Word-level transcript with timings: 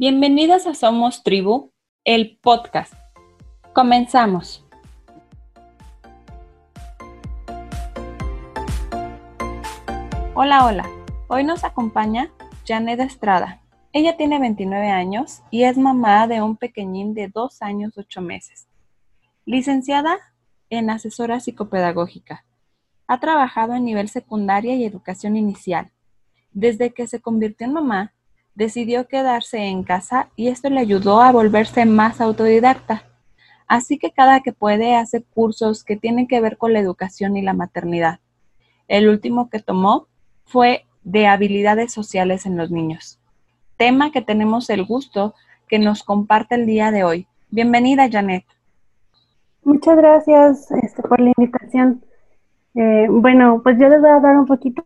Bienvenidas 0.00 0.66
a 0.66 0.72
Somos 0.72 1.22
Tribu, 1.22 1.72
el 2.06 2.38
podcast. 2.40 2.94
Comenzamos. 3.74 4.64
Hola, 10.34 10.64
hola. 10.64 10.88
Hoy 11.28 11.44
nos 11.44 11.64
acompaña 11.64 12.32
Janet 12.66 13.00
Estrada. 13.00 13.60
Ella 13.92 14.16
tiene 14.16 14.38
29 14.38 14.88
años 14.88 15.42
y 15.50 15.64
es 15.64 15.76
mamá 15.76 16.26
de 16.26 16.40
un 16.40 16.56
pequeñín 16.56 17.12
de 17.12 17.28
2 17.28 17.60
años 17.60 17.98
8 17.98 18.22
meses. 18.22 18.68
Licenciada 19.44 20.16
en 20.70 20.88
asesora 20.88 21.40
psicopedagógica. 21.40 22.46
Ha 23.06 23.20
trabajado 23.20 23.74
en 23.74 23.84
nivel 23.84 24.08
secundaria 24.08 24.74
y 24.76 24.86
educación 24.86 25.36
inicial. 25.36 25.90
Desde 26.52 26.94
que 26.94 27.06
se 27.06 27.20
convirtió 27.20 27.66
en 27.66 27.74
mamá, 27.74 28.14
decidió 28.54 29.06
quedarse 29.08 29.58
en 29.58 29.84
casa 29.84 30.28
y 30.36 30.48
esto 30.48 30.70
le 30.70 30.80
ayudó 30.80 31.20
a 31.20 31.32
volverse 31.32 31.84
más 31.84 32.20
autodidacta. 32.20 33.04
Así 33.66 33.98
que 33.98 34.10
cada 34.10 34.40
que 34.40 34.52
puede 34.52 34.96
hace 34.96 35.22
cursos 35.22 35.84
que 35.84 35.96
tienen 35.96 36.26
que 36.26 36.40
ver 36.40 36.58
con 36.58 36.72
la 36.72 36.80
educación 36.80 37.36
y 37.36 37.42
la 37.42 37.52
maternidad. 37.52 38.18
El 38.88 39.08
último 39.08 39.48
que 39.48 39.60
tomó 39.60 40.08
fue 40.44 40.84
de 41.04 41.26
habilidades 41.26 41.92
sociales 41.92 42.46
en 42.46 42.56
los 42.56 42.70
niños, 42.70 43.20
tema 43.76 44.10
que 44.10 44.20
tenemos 44.20 44.68
el 44.70 44.84
gusto 44.84 45.34
que 45.68 45.78
nos 45.78 46.02
comparte 46.02 46.56
el 46.56 46.66
día 46.66 46.90
de 46.90 47.04
hoy. 47.04 47.26
Bienvenida, 47.48 48.10
Janet. 48.10 48.44
Muchas 49.62 49.96
gracias 49.96 50.70
este, 50.82 51.02
por 51.02 51.20
la 51.20 51.32
invitación. 51.36 52.04
Eh, 52.74 53.06
bueno, 53.08 53.60
pues 53.62 53.78
yo 53.78 53.88
les 53.88 54.00
voy 54.00 54.10
a 54.10 54.20
dar 54.20 54.36
un 54.36 54.46
poquito 54.46 54.84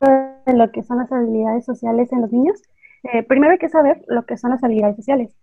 de 0.00 0.52
lo 0.54 0.70
que 0.72 0.82
son 0.82 0.98
las 0.98 1.10
habilidades 1.12 1.64
sociales 1.64 2.12
en 2.12 2.22
los 2.22 2.32
niños 2.32 2.60
eh, 3.04 3.22
primero 3.22 3.52
hay 3.52 3.58
que 3.58 3.68
saber 3.68 4.04
lo 4.08 4.24
que 4.26 4.36
son 4.36 4.50
las 4.50 4.62
habilidades 4.62 4.96
sociales. 4.96 5.34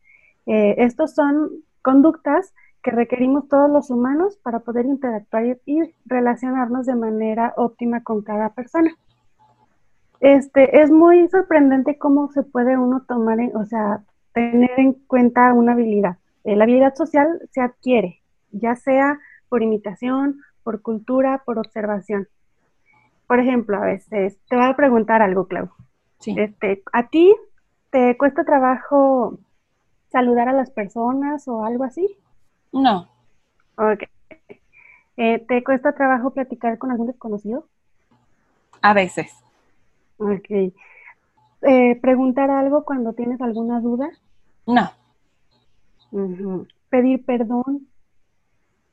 Eh, 0.45 0.75
estos 0.79 1.13
son 1.13 1.49
conductas 1.81 2.53
que 2.83 2.91
requerimos 2.91 3.47
todos 3.47 3.69
los 3.69 3.89
humanos 3.89 4.37
para 4.43 4.59
poder 4.59 4.85
interactuar 4.85 5.57
y, 5.65 5.81
relacionarnos 6.05 6.85
de 6.85 6.95
manera 6.95 7.53
óptima 7.57 8.03
con 8.03 8.21
cada 8.21 8.49
persona. 8.49 8.95
Este, 10.19 10.81
es 10.81 10.91
muy 10.91 11.27
sorprendente 11.29 11.97
cómo 11.97 12.31
se 12.31 12.43
puede 12.43 12.77
uno 12.77 13.03
tomar, 13.07 13.39
o 13.55 13.65
sea, 13.65 14.03
tener 14.33 14.71
en 14.77 14.93
cuenta 14.93 15.53
una 15.53 15.73
habilidad. 15.73 16.17
Eh, 16.43 16.55
la 16.55 16.65
habilidad 16.65 16.95
social 16.95 17.41
se 17.51 17.61
adquiere, 17.61 18.21
ya 18.51 18.75
sea 18.75 19.19
por 19.49 19.63
imitación, 19.63 20.41
por 20.63 20.81
cultura, 20.81 21.41
por 21.45 21.57
observación. 21.57 22.27
Por 23.27 23.39
ejemplo, 23.39 23.77
a 23.77 23.85
veces 23.85 24.37
te 24.47 24.55
voy 24.55 24.65
a 24.65 24.75
preguntar 24.75 25.21
algo, 25.21 25.47
Clau. 25.47 25.69
Este, 26.25 26.83
¿A 26.91 27.07
ti 27.09 27.35
te 27.91 28.17
cuesta 28.17 28.43
trabajo 28.43 29.37
saludar 30.09 30.49
a 30.49 30.53
las 30.53 30.71
personas 30.71 31.47
o 31.47 31.65
algo 31.65 31.83
así? 31.83 32.17
No. 32.71 33.07
Ok. 33.77 34.03
Eh, 35.17 35.39
¿Te 35.47 35.63
cuesta 35.63 35.93
trabajo 35.93 36.31
platicar 36.31 36.77
con 36.77 36.91
algún 36.91 37.07
desconocido? 37.07 37.67
A 38.81 38.93
veces. 38.93 39.33
Ok. 40.17 40.73
Eh, 41.61 41.99
¿Preguntar 42.01 42.51
algo 42.51 42.83
cuando 42.83 43.13
tienes 43.13 43.41
alguna 43.41 43.79
duda? 43.79 44.09
No. 44.65 44.91
¿Pedir 46.89 47.25
perdón? 47.25 47.87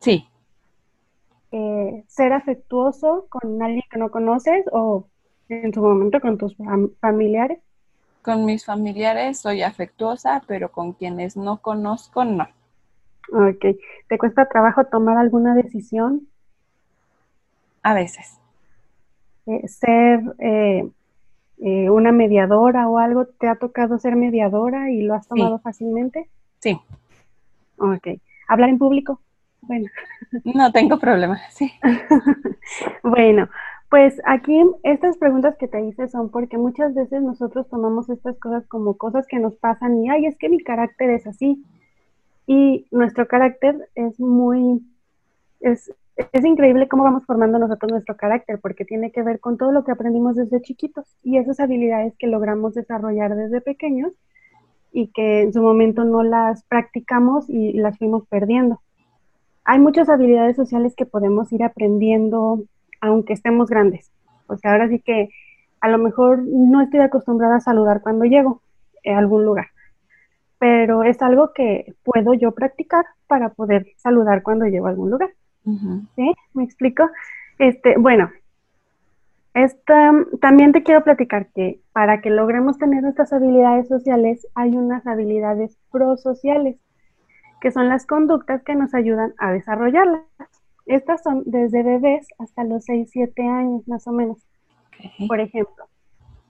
Sí. 0.00 0.28
Eh, 1.50 2.04
¿Ser 2.08 2.32
afectuoso 2.32 3.26
con 3.28 3.62
alguien 3.62 3.84
que 3.90 3.98
no 3.98 4.10
conoces 4.10 4.64
o 4.72 5.06
en 5.53 5.72
su 5.72 5.81
momento 5.81 6.20
con 6.20 6.39
tus 6.39 6.56
familiares? 7.00 7.58
Con 8.22 8.45
mis 8.45 8.64
familiares 8.64 9.41
soy 9.41 9.62
afectuosa, 9.62 10.42
pero 10.47 10.70
con 10.70 10.92
quienes 10.92 11.36
no 11.36 11.58
conozco, 11.58 12.25
no. 12.25 12.47
Ok. 13.33 13.77
¿Te 14.08 14.19
cuesta 14.19 14.48
trabajo 14.48 14.84
tomar 14.84 15.19
alguna 15.19 15.55
decisión? 15.55 16.28
A 17.83 17.95
veces. 17.95 18.39
Eh, 19.46 19.67
ser 19.67 20.20
eh, 20.39 20.89
eh, 21.58 21.91
una 21.91 22.12
mediadora 22.12 22.89
o 22.89 22.98
algo, 22.98 23.27
¿te 23.27 23.48
ha 23.48 23.57
tocado 23.57 23.98
ser 23.98 24.17
mediadora 24.17 24.91
y 24.91 25.02
lo 25.02 25.14
has 25.14 25.27
tomado 25.27 25.58
fácilmente? 25.58 26.29
Sí. 26.61 26.80
Ok. 27.79 28.08
¿Hablar 28.48 28.68
en 28.68 28.79
público? 28.79 29.20
Bueno. 29.62 29.89
No 30.45 30.73
tengo 30.73 30.98
problema, 30.98 31.41
sí. 31.51 31.73
bueno, 33.02 33.48
pues 33.92 34.23
aquí 34.25 34.58
estas 34.85 35.19
preguntas 35.19 35.55
que 35.58 35.69
te 35.69 35.85
hice 35.85 36.08
son 36.08 36.30
porque 36.30 36.57
muchas 36.57 36.95
veces 36.95 37.20
nosotros 37.20 37.69
tomamos 37.69 38.08
estas 38.08 38.39
cosas 38.39 38.67
como 38.67 38.97
cosas 38.97 39.27
que 39.27 39.39
nos 39.39 39.55
pasan 39.57 40.03
y, 40.03 40.08
ay, 40.08 40.25
es 40.25 40.39
que 40.39 40.48
mi 40.48 40.61
carácter 40.61 41.11
es 41.11 41.27
así. 41.27 41.63
Y 42.47 42.86
nuestro 42.91 43.29
carácter 43.29 43.91
es 43.95 44.19
muy, 44.19 44.80
es, 45.61 45.92
es 46.17 46.42
increíble 46.42 46.89
cómo 46.89 47.05
vamos 47.05 47.27
formando 47.27 47.58
nosotros 47.58 47.92
nuestro 47.92 48.17
carácter 48.17 48.61
porque 48.63 48.86
tiene 48.86 49.13
que 49.13 49.23
ver 49.23 49.41
con 49.41 49.58
todo 49.58 49.73
lo 49.73 49.85
que 49.85 49.92
aprendimos 49.92 50.36
desde 50.36 50.63
chiquitos 50.63 51.05
y 51.23 51.36
esas 51.36 51.61
habilidades 51.61 52.14
que 52.19 52.29
logramos 52.29 52.73
desarrollar 52.73 53.36
desde 53.36 53.61
pequeños 53.61 54.14
y 54.91 55.09
que 55.09 55.42
en 55.42 55.53
su 55.53 55.61
momento 55.61 56.05
no 56.05 56.23
las 56.23 56.64
practicamos 56.64 57.51
y 57.51 57.74
las 57.74 57.98
fuimos 57.98 58.27
perdiendo. 58.27 58.80
Hay 59.64 59.80
muchas 59.80 60.09
habilidades 60.09 60.57
sociales 60.57 60.95
que 60.97 61.05
podemos 61.05 61.53
ir 61.53 61.63
aprendiendo 61.63 62.64
aunque 63.02 63.35
estemos 63.35 63.68
grandes. 63.68 64.11
O 64.46 64.57
sea, 64.57 64.73
ahora 64.73 64.89
sí 64.89 65.01
que 65.01 65.29
a 65.80 65.89
lo 65.89 65.98
mejor 65.98 66.42
no 66.46 66.80
estoy 66.80 67.01
acostumbrada 67.01 67.57
a 67.57 67.61
saludar 67.61 68.01
cuando 68.01 68.24
llego 68.24 68.63
a 69.05 69.18
algún 69.18 69.45
lugar, 69.45 69.67
pero 70.58 71.02
es 71.02 71.20
algo 71.20 71.52
que 71.52 71.92
puedo 72.05 72.33
yo 72.33 72.52
practicar 72.52 73.05
para 73.27 73.51
poder 73.51 73.89
saludar 73.96 74.42
cuando 74.42 74.67
llego 74.67 74.86
a 74.86 74.91
algún 74.91 75.11
lugar. 75.11 75.30
¿Sí? 76.17 76.33
¿Me 76.55 76.64
explico? 76.64 77.08
Este, 77.58 77.96
bueno, 77.98 78.30
esta, 79.55 80.12
también 80.41 80.73
te 80.73 80.83
quiero 80.83 81.05
platicar 81.05 81.48
que 81.52 81.80
para 81.92 82.20
que 82.20 82.30
logremos 82.30 82.79
tener 82.79 83.05
estas 83.05 83.33
habilidades 83.33 83.89
sociales 83.89 84.46
hay 84.55 84.77
unas 84.77 85.07
habilidades 85.07 85.77
prosociales, 85.91 86.77
que 87.61 87.73
son 87.73 87.89
las 87.89 88.07
conductas 88.07 88.62
que 88.62 88.74
nos 88.74 88.95
ayudan 88.95 89.35
a 89.39 89.52
desarrollarlas. 89.52 90.24
Estas 90.86 91.22
son 91.22 91.42
desde 91.46 91.82
bebés 91.82 92.26
hasta 92.38 92.64
los 92.64 92.84
6, 92.84 93.08
7 93.10 93.42
años 93.42 93.86
más 93.86 94.06
o 94.06 94.12
menos. 94.12 94.38
Por 95.28 95.40
ejemplo, 95.40 95.86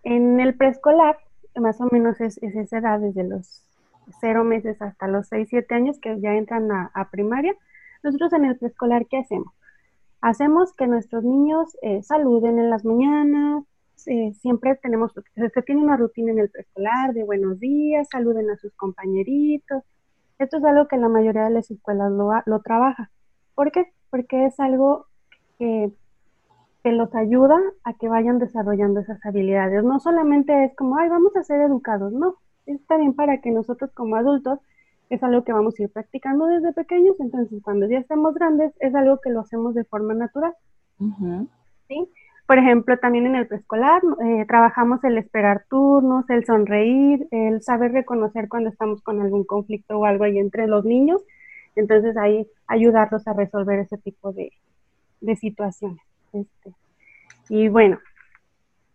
en 0.02 0.40
el 0.40 0.56
preescolar, 0.56 1.18
más 1.56 1.80
o 1.80 1.88
menos 1.90 2.20
es, 2.20 2.38
esa 2.42 2.78
edad, 2.78 3.00
desde 3.00 3.24
los 3.24 3.62
0 4.20 4.44
meses 4.44 4.80
hasta 4.80 5.06
los 5.06 5.28
6, 5.28 5.48
7 5.50 5.74
años, 5.74 5.98
que 6.00 6.20
ya 6.20 6.34
entran 6.34 6.70
a, 6.72 7.08
primaria. 7.10 7.54
Nosotros 8.02 8.32
en 8.32 8.46
el 8.46 8.58
preescolar, 8.58 9.06
¿qué 9.06 9.18
hacemos? 9.18 9.52
Hacemos 10.20 10.72
que 10.74 10.86
nuestros 10.86 11.24
niños 11.24 11.76
eh, 11.82 12.02
saluden 12.02 12.58
en 12.58 12.70
las 12.70 12.84
mañanas, 12.84 13.64
eh, 14.06 14.32
siempre 14.40 14.76
tenemos, 14.76 15.12
se 15.34 15.62
tiene 15.62 15.82
una 15.82 15.96
rutina 15.96 16.32
en 16.32 16.38
el 16.38 16.50
preescolar 16.50 17.12
de 17.12 17.24
buenos 17.24 17.60
días, 17.60 18.08
saluden 18.10 18.50
a 18.50 18.56
sus 18.56 18.72
compañeritos. 18.74 19.82
Esto 20.38 20.56
es 20.58 20.64
algo 20.64 20.88
que 20.88 20.96
la 20.96 21.08
mayoría 21.08 21.44
de 21.44 21.50
las 21.50 21.70
escuelas 21.70 22.10
lo, 22.10 22.30
lo 22.46 22.60
trabaja. 22.60 23.10
¿Por 23.54 23.70
qué? 23.70 23.92
Porque 24.12 24.44
es 24.44 24.60
algo 24.60 25.06
que, 25.58 25.90
los 26.84 27.14
ayuda 27.14 27.58
a 27.84 27.94
que 27.94 28.08
vayan 28.08 28.38
desarrollando 28.38 29.00
esas 29.00 29.24
habilidades. 29.24 29.82
No 29.84 30.00
solamente 30.00 30.64
es 30.64 30.76
como, 30.76 30.98
ay, 30.98 31.08
vamos 31.08 31.34
a 31.36 31.44
ser 31.44 31.60
educados, 31.62 32.12
no, 32.12 32.36
está 32.66 32.98
bien 32.98 33.14
para 33.14 33.40
que 33.40 33.50
nosotros 33.50 33.90
como 33.94 34.16
adultos 34.16 34.58
es 35.08 35.22
algo 35.22 35.44
que 35.44 35.52
vamos 35.52 35.78
a 35.78 35.84
ir 35.84 35.90
practicando 35.90 36.46
desde 36.46 36.72
pequeños, 36.72 37.16
entonces 37.20 37.62
cuando 37.62 37.88
ya 37.88 37.98
estemos 37.98 38.34
grandes 38.34 38.74
es 38.80 38.94
algo 38.94 39.18
que 39.22 39.30
lo 39.30 39.40
hacemos 39.40 39.74
de 39.74 39.84
forma 39.84 40.12
natural. 40.12 40.52
¿sí? 41.88 42.08
Por 42.46 42.58
ejemplo, 42.58 42.98
también 42.98 43.26
en 43.26 43.36
el 43.36 43.46
preescolar 43.46 44.02
eh, 44.24 44.44
trabajamos 44.46 45.02
el 45.04 45.16
esperar 45.16 45.64
turnos, 45.70 46.28
el 46.28 46.44
sonreír, 46.44 47.28
el 47.30 47.62
saber 47.62 47.92
reconocer 47.92 48.48
cuando 48.48 48.68
estamos 48.68 49.00
con 49.02 49.22
algún 49.22 49.44
conflicto 49.44 49.98
o 49.98 50.04
algo 50.04 50.24
ahí 50.24 50.38
entre 50.38 50.66
los 50.66 50.84
niños 50.84 51.22
entonces 51.76 52.16
ahí 52.16 52.46
ayudarlos 52.66 53.26
a 53.26 53.32
resolver 53.32 53.78
ese 53.78 53.98
tipo 53.98 54.32
de, 54.32 54.52
situaciones. 55.36 56.02
Este. 56.32 56.72
Y 57.48 57.68
bueno, 57.68 57.98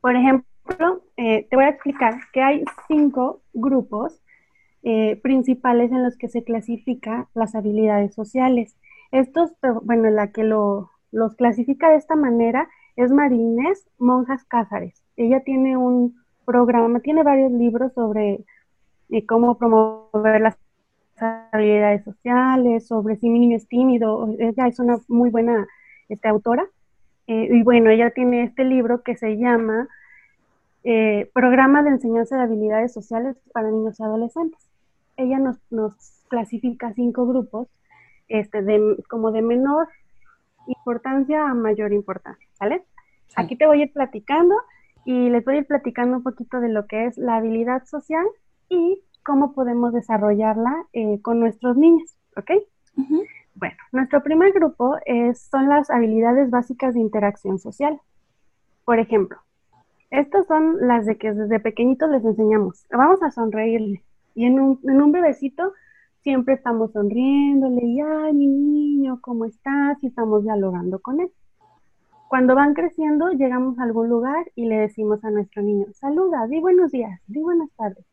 por 0.01 0.15
ejemplo, 0.15 1.01
eh, 1.15 1.47
te 1.49 1.55
voy 1.55 1.65
a 1.65 1.69
explicar 1.69 2.15
que 2.33 2.41
hay 2.41 2.63
cinco 2.87 3.41
grupos 3.53 4.21
eh, 4.83 5.19
principales 5.21 5.91
en 5.91 6.03
los 6.03 6.17
que 6.17 6.27
se 6.27 6.43
clasifica 6.43 7.27
las 7.33 7.55
habilidades 7.55 8.13
sociales. 8.13 8.75
Estos, 9.11 9.51
bueno, 9.83 10.09
la 10.09 10.31
que 10.31 10.43
lo, 10.43 10.91
los 11.11 11.35
clasifica 11.35 11.89
de 11.89 11.97
esta 11.97 12.15
manera 12.15 12.69
es 12.95 13.11
Marines 13.11 13.87
Monjas 13.97 14.43
Cázares. 14.45 15.01
Ella 15.15 15.41
tiene 15.41 15.77
un 15.77 16.15
programa, 16.45 16.99
tiene 16.99 17.23
varios 17.23 17.51
libros 17.51 17.93
sobre 17.93 18.45
eh, 19.09 19.25
cómo 19.25 19.57
promover 19.57 20.41
las 20.41 20.57
habilidades 21.21 22.03
sociales, 22.03 22.87
sobre 22.87 23.15
si 23.17 23.29
mi 23.29 23.39
niño 23.39 23.57
es 23.57 23.67
tímido. 23.67 24.27
Ella 24.39 24.67
es 24.67 24.79
una 24.79 24.99
muy 25.07 25.29
buena 25.29 25.67
este, 26.09 26.27
autora. 26.27 26.65
Eh, 27.27 27.49
y 27.51 27.63
bueno, 27.63 27.89
ella 27.89 28.11
tiene 28.11 28.43
este 28.43 28.63
libro 28.63 29.03
que 29.03 29.15
se 29.15 29.37
llama 29.37 29.87
eh, 30.83 31.29
programa 31.33 31.83
de 31.83 31.89
enseñanza 31.89 32.37
de 32.37 32.43
habilidades 32.43 32.93
sociales 32.93 33.35
para 33.51 33.69
niños 33.69 33.99
y 33.99 34.03
adolescentes. 34.03 34.61
Ella 35.17 35.39
nos, 35.39 35.57
nos 35.69 35.93
clasifica 36.29 36.93
cinco 36.93 37.25
grupos, 37.25 37.67
este, 38.29 38.61
de, 38.61 38.97
como 39.09 39.31
de 39.31 39.41
menor 39.41 39.87
importancia 40.67 41.49
a 41.49 41.53
mayor 41.53 41.93
importancia, 41.93 42.47
¿sale? 42.53 42.83
Aquí 43.35 43.55
te 43.55 43.65
voy 43.65 43.81
a 43.81 43.85
ir 43.85 43.93
platicando 43.93 44.55
y 45.05 45.29
les 45.29 45.43
voy 45.45 45.55
a 45.55 45.59
ir 45.59 45.67
platicando 45.67 46.17
un 46.17 46.23
poquito 46.23 46.59
de 46.59 46.69
lo 46.69 46.87
que 46.87 47.05
es 47.05 47.17
la 47.17 47.37
habilidad 47.37 47.85
social 47.85 48.25
y 48.69 49.01
cómo 49.27 49.51
podemos 49.51 49.91
desarrollarla 49.91 50.87
eh, 50.93 51.21
con 51.21 51.41
nuestros 51.41 51.75
niños, 51.75 52.17
¿ok? 52.37 52.49
Bueno, 53.55 53.75
nuestro 53.91 54.23
primer 54.23 54.53
grupo 54.53 54.95
es, 55.05 55.49
son 55.51 55.67
las 55.67 55.89
habilidades 55.89 56.49
básicas 56.49 56.93
de 56.93 57.01
interacción 57.01 57.59
social. 57.59 57.99
Por 58.85 58.99
ejemplo, 58.99 59.37
estas 60.11 60.47
son 60.47 60.77
las 60.87 61.05
de 61.05 61.17
que 61.17 61.33
desde 61.33 61.59
pequeñitos 61.59 62.09
les 62.09 62.23
enseñamos. 62.23 62.85
Vamos 62.89 63.21
a 63.21 63.31
sonreírle. 63.31 64.01
Y 64.33 64.45
en 64.45 64.61
un, 64.61 64.79
en 64.83 65.01
un 65.01 65.11
bebecito 65.11 65.73
siempre 66.21 66.53
estamos 66.53 66.93
sonriéndole 66.93 67.81
y, 67.83 67.99
ay, 67.99 68.33
mi 68.33 68.47
niño, 68.47 69.19
¿cómo 69.19 69.43
estás? 69.43 70.01
Y 70.03 70.07
estamos 70.07 70.43
dialogando 70.43 70.99
con 70.99 71.19
él. 71.19 71.31
Cuando 72.29 72.55
van 72.55 72.73
creciendo, 72.73 73.29
llegamos 73.31 73.77
a 73.77 73.83
algún 73.83 74.07
lugar 74.07 74.45
y 74.55 74.67
le 74.67 74.77
decimos 74.77 75.21
a 75.25 75.31
nuestro 75.31 75.61
niño, 75.63 75.87
saluda, 75.91 76.47
di 76.47 76.61
buenos 76.61 76.91
días, 76.91 77.19
di 77.27 77.41
buenas 77.41 77.69
tardes. 77.71 78.05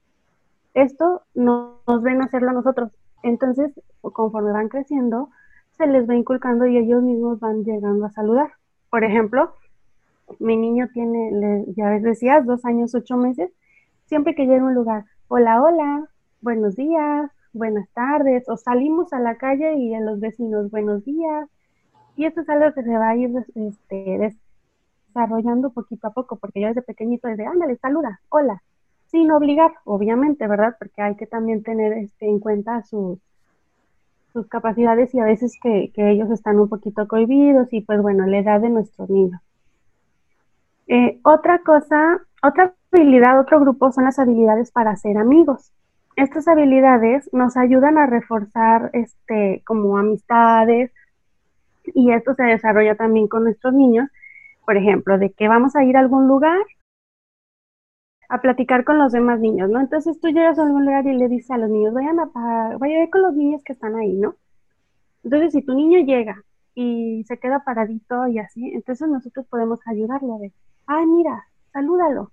Esto 0.74 1.22
nos 1.34 2.02
ven 2.02 2.22
hacerlo 2.22 2.50
a 2.50 2.54
nosotros. 2.54 2.92
Entonces, 3.22 3.72
conforme 4.00 4.52
van 4.52 4.68
creciendo, 4.68 5.30
se 5.76 5.86
les 5.86 6.08
va 6.08 6.14
inculcando 6.14 6.66
y 6.66 6.76
ellos 6.76 7.02
mismos 7.02 7.40
van 7.40 7.64
llegando 7.64 8.06
a 8.06 8.10
saludar. 8.10 8.52
Por 8.90 9.04
ejemplo, 9.04 9.54
mi 10.38 10.56
niño 10.56 10.88
tiene, 10.92 11.64
ya 11.76 11.90
decías, 11.90 12.44
dos 12.46 12.64
años, 12.64 12.94
ocho 12.94 13.16
meses. 13.16 13.50
Siempre 14.06 14.34
que 14.34 14.46
llega 14.46 14.62
a 14.62 14.66
un 14.66 14.74
lugar, 14.74 15.04
hola, 15.28 15.62
hola, 15.62 16.08
buenos 16.40 16.76
días, 16.76 17.30
buenas 17.54 17.88
tardes, 17.90 18.48
o 18.48 18.56
salimos 18.56 19.12
a 19.12 19.20
la 19.20 19.36
calle 19.36 19.74
y 19.76 19.94
a 19.94 20.00
los 20.00 20.20
vecinos, 20.20 20.70
buenos 20.70 21.04
días, 21.04 21.48
y 22.16 22.26
esto 22.26 22.42
es 22.42 22.48
algo 22.48 22.72
que 22.74 22.82
se 22.82 22.96
va 22.96 23.10
a 23.10 23.16
ir 23.16 23.32
este, 23.54 24.36
desarrollando 25.08 25.70
poquito 25.70 26.08
a 26.08 26.12
poco, 26.12 26.36
porque 26.36 26.60
yo 26.60 26.68
desde 26.68 26.82
pequeñito 26.82 27.28
desde, 27.28 27.46
ándale, 27.46 27.76
saluda, 27.76 28.20
hola, 28.28 28.62
sin 29.14 29.30
obligar, 29.30 29.70
obviamente, 29.84 30.48
¿verdad? 30.48 30.74
Porque 30.76 31.00
hay 31.00 31.14
que 31.14 31.28
también 31.28 31.62
tener 31.62 31.92
este, 31.92 32.26
en 32.26 32.40
cuenta 32.40 32.82
sus, 32.82 33.20
sus 34.32 34.48
capacidades 34.48 35.14
y 35.14 35.20
a 35.20 35.24
veces 35.24 35.56
que, 35.62 35.92
ellos 35.94 36.32
están 36.32 36.58
un 36.58 36.68
poquito 36.68 37.06
cohibidos 37.06 37.72
y 37.72 37.80
pues 37.82 38.02
bueno, 38.02 38.26
la 38.26 38.38
edad 38.38 38.60
de 38.60 38.70
nuestros 38.70 39.08
niños. 39.08 39.40
Eh, 40.88 41.20
otra 41.22 41.60
cosa, 41.60 42.22
otra 42.42 42.74
habilidad, 42.90 43.38
otro 43.38 43.60
grupo 43.60 43.92
son 43.92 44.02
las 44.02 44.18
habilidades 44.18 44.72
para 44.72 44.96
ser 44.96 45.16
amigos. 45.16 45.70
Estas 46.16 46.48
habilidades 46.48 47.32
nos 47.32 47.56
ayudan 47.56 47.98
a 47.98 48.06
reforzar 48.06 48.90
este, 48.94 49.62
como 49.64 49.96
amistades, 49.96 50.90
y 51.94 52.10
esto 52.10 52.34
se 52.34 52.42
desarrolla 52.42 52.96
también 52.96 53.28
con 53.28 53.44
nuestros 53.44 53.72
niños, 53.72 54.08
por 54.66 54.76
ejemplo, 54.76 55.18
de 55.18 55.30
que 55.30 55.46
vamos 55.46 55.76
a 55.76 55.84
ir 55.84 55.96
a 55.96 56.00
algún 56.00 56.26
lugar 56.26 56.58
a 58.28 58.40
platicar 58.40 58.84
con 58.84 58.98
los 58.98 59.12
demás 59.12 59.40
niños, 59.40 59.70
¿no? 59.70 59.80
Entonces 59.80 60.20
tú 60.20 60.28
llegas 60.28 60.58
a 60.58 60.62
algún 60.62 60.84
lugar 60.84 61.06
y 61.06 61.14
le 61.14 61.28
dices 61.28 61.50
a 61.50 61.58
los 61.58 61.70
niños, 61.70 61.94
vayan 61.94 62.18
a, 62.20 62.26
vaya 62.78 62.96
a 62.96 63.00
ver 63.00 63.10
con 63.10 63.22
los 63.22 63.34
niños 63.34 63.62
que 63.64 63.72
están 63.72 63.94
ahí, 63.96 64.14
¿no? 64.14 64.36
Entonces 65.22 65.52
si 65.52 65.62
tu 65.62 65.74
niño 65.74 66.00
llega 66.00 66.42
y 66.74 67.24
se 67.24 67.38
queda 67.38 67.64
paradito 67.64 68.26
y 68.28 68.38
así, 68.38 68.70
entonces 68.74 69.08
nosotros 69.08 69.46
podemos 69.46 69.80
ayudarlo 69.86 70.34
a 70.34 70.38
ver, 70.38 70.52
ay, 70.86 71.06
mira, 71.06 71.44
salúdalo, 71.72 72.30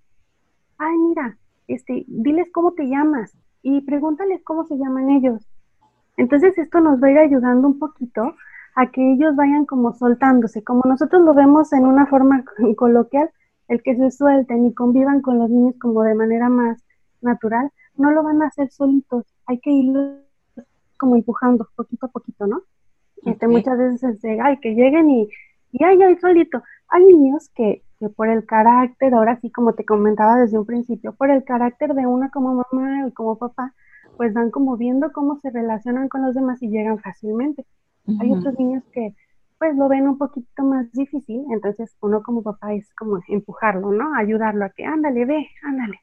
ay, 0.77 0.97
mira, 0.97 1.37
este, 1.67 2.05
diles 2.07 2.47
cómo 2.51 2.73
te 2.73 2.87
llamas 2.87 3.35
y 3.61 3.81
pregúntales 3.81 4.41
cómo 4.43 4.65
se 4.65 4.77
llaman 4.77 5.09
ellos. 5.09 5.47
Entonces 6.17 6.57
esto 6.57 6.79
nos 6.79 7.01
va 7.01 7.07
a 7.07 7.11
ir 7.11 7.17
ayudando 7.19 7.67
un 7.67 7.79
poquito 7.79 8.35
a 8.75 8.91
que 8.91 9.13
ellos 9.13 9.35
vayan 9.35 9.65
como 9.65 9.93
soltándose, 9.93 10.63
como 10.63 10.81
nosotros 10.85 11.23
lo 11.23 11.33
vemos 11.33 11.71
en 11.73 11.85
una 11.85 12.05
forma 12.05 12.43
coloquial, 12.77 13.29
el 13.71 13.81
que 13.81 13.95
se 13.95 14.11
suelten 14.11 14.65
y 14.65 14.73
convivan 14.73 15.21
con 15.21 15.39
los 15.39 15.49
niños 15.49 15.75
como 15.79 16.03
de 16.03 16.13
manera 16.13 16.49
más 16.49 16.83
natural, 17.21 17.71
no 17.95 18.11
lo 18.11 18.21
van 18.21 18.41
a 18.41 18.47
hacer 18.47 18.69
solitos, 18.69 19.23
hay 19.45 19.59
que 19.59 19.71
irlos 19.71 20.19
como 20.97 21.15
empujando 21.15 21.65
poquito 21.77 22.07
a 22.07 22.09
poquito, 22.09 22.47
¿no? 22.47 22.63
Este, 23.25 23.47
muchas 23.47 23.77
veces 23.77 24.19
se 24.19 24.41
ay, 24.41 24.57
que 24.57 24.75
lleguen 24.75 25.09
y, 25.09 25.29
y 25.71 25.83
ay, 25.85 26.01
ay, 26.01 26.17
solito. 26.17 26.61
Hay 26.89 27.05
niños 27.05 27.49
que, 27.55 27.81
que 27.97 28.09
por 28.09 28.27
el 28.27 28.45
carácter, 28.45 29.13
ahora 29.13 29.39
sí, 29.39 29.49
como 29.49 29.73
te 29.73 29.85
comentaba 29.85 30.37
desde 30.37 30.59
un 30.59 30.65
principio, 30.65 31.13
por 31.13 31.29
el 31.31 31.45
carácter 31.45 31.93
de 31.93 32.05
una 32.05 32.29
como 32.29 32.65
mamá 32.69 33.07
y 33.07 33.11
como 33.13 33.37
papá, 33.37 33.73
pues 34.17 34.33
van 34.33 34.51
como 34.51 34.75
viendo 34.75 35.13
cómo 35.13 35.39
se 35.39 35.49
relacionan 35.49 36.09
con 36.09 36.23
los 36.23 36.35
demás 36.35 36.61
y 36.61 36.67
llegan 36.67 36.99
fácilmente. 36.99 37.65
Hay 38.19 38.33
otros 38.33 38.59
niños 38.59 38.83
que 38.91 39.15
pues 39.61 39.77
lo 39.77 39.87
ven 39.87 40.07
un 40.07 40.17
poquito 40.17 40.63
más 40.63 40.91
difícil, 40.91 41.45
entonces 41.51 41.95
uno 42.01 42.23
como 42.23 42.41
papá 42.41 42.73
es 42.73 42.91
como 42.95 43.19
empujarlo, 43.27 43.91
¿no? 43.91 44.15
Ayudarlo 44.15 44.65
a 44.65 44.69
que, 44.71 44.85
ándale, 44.85 45.23
ve, 45.23 45.47
ándale. 45.61 45.99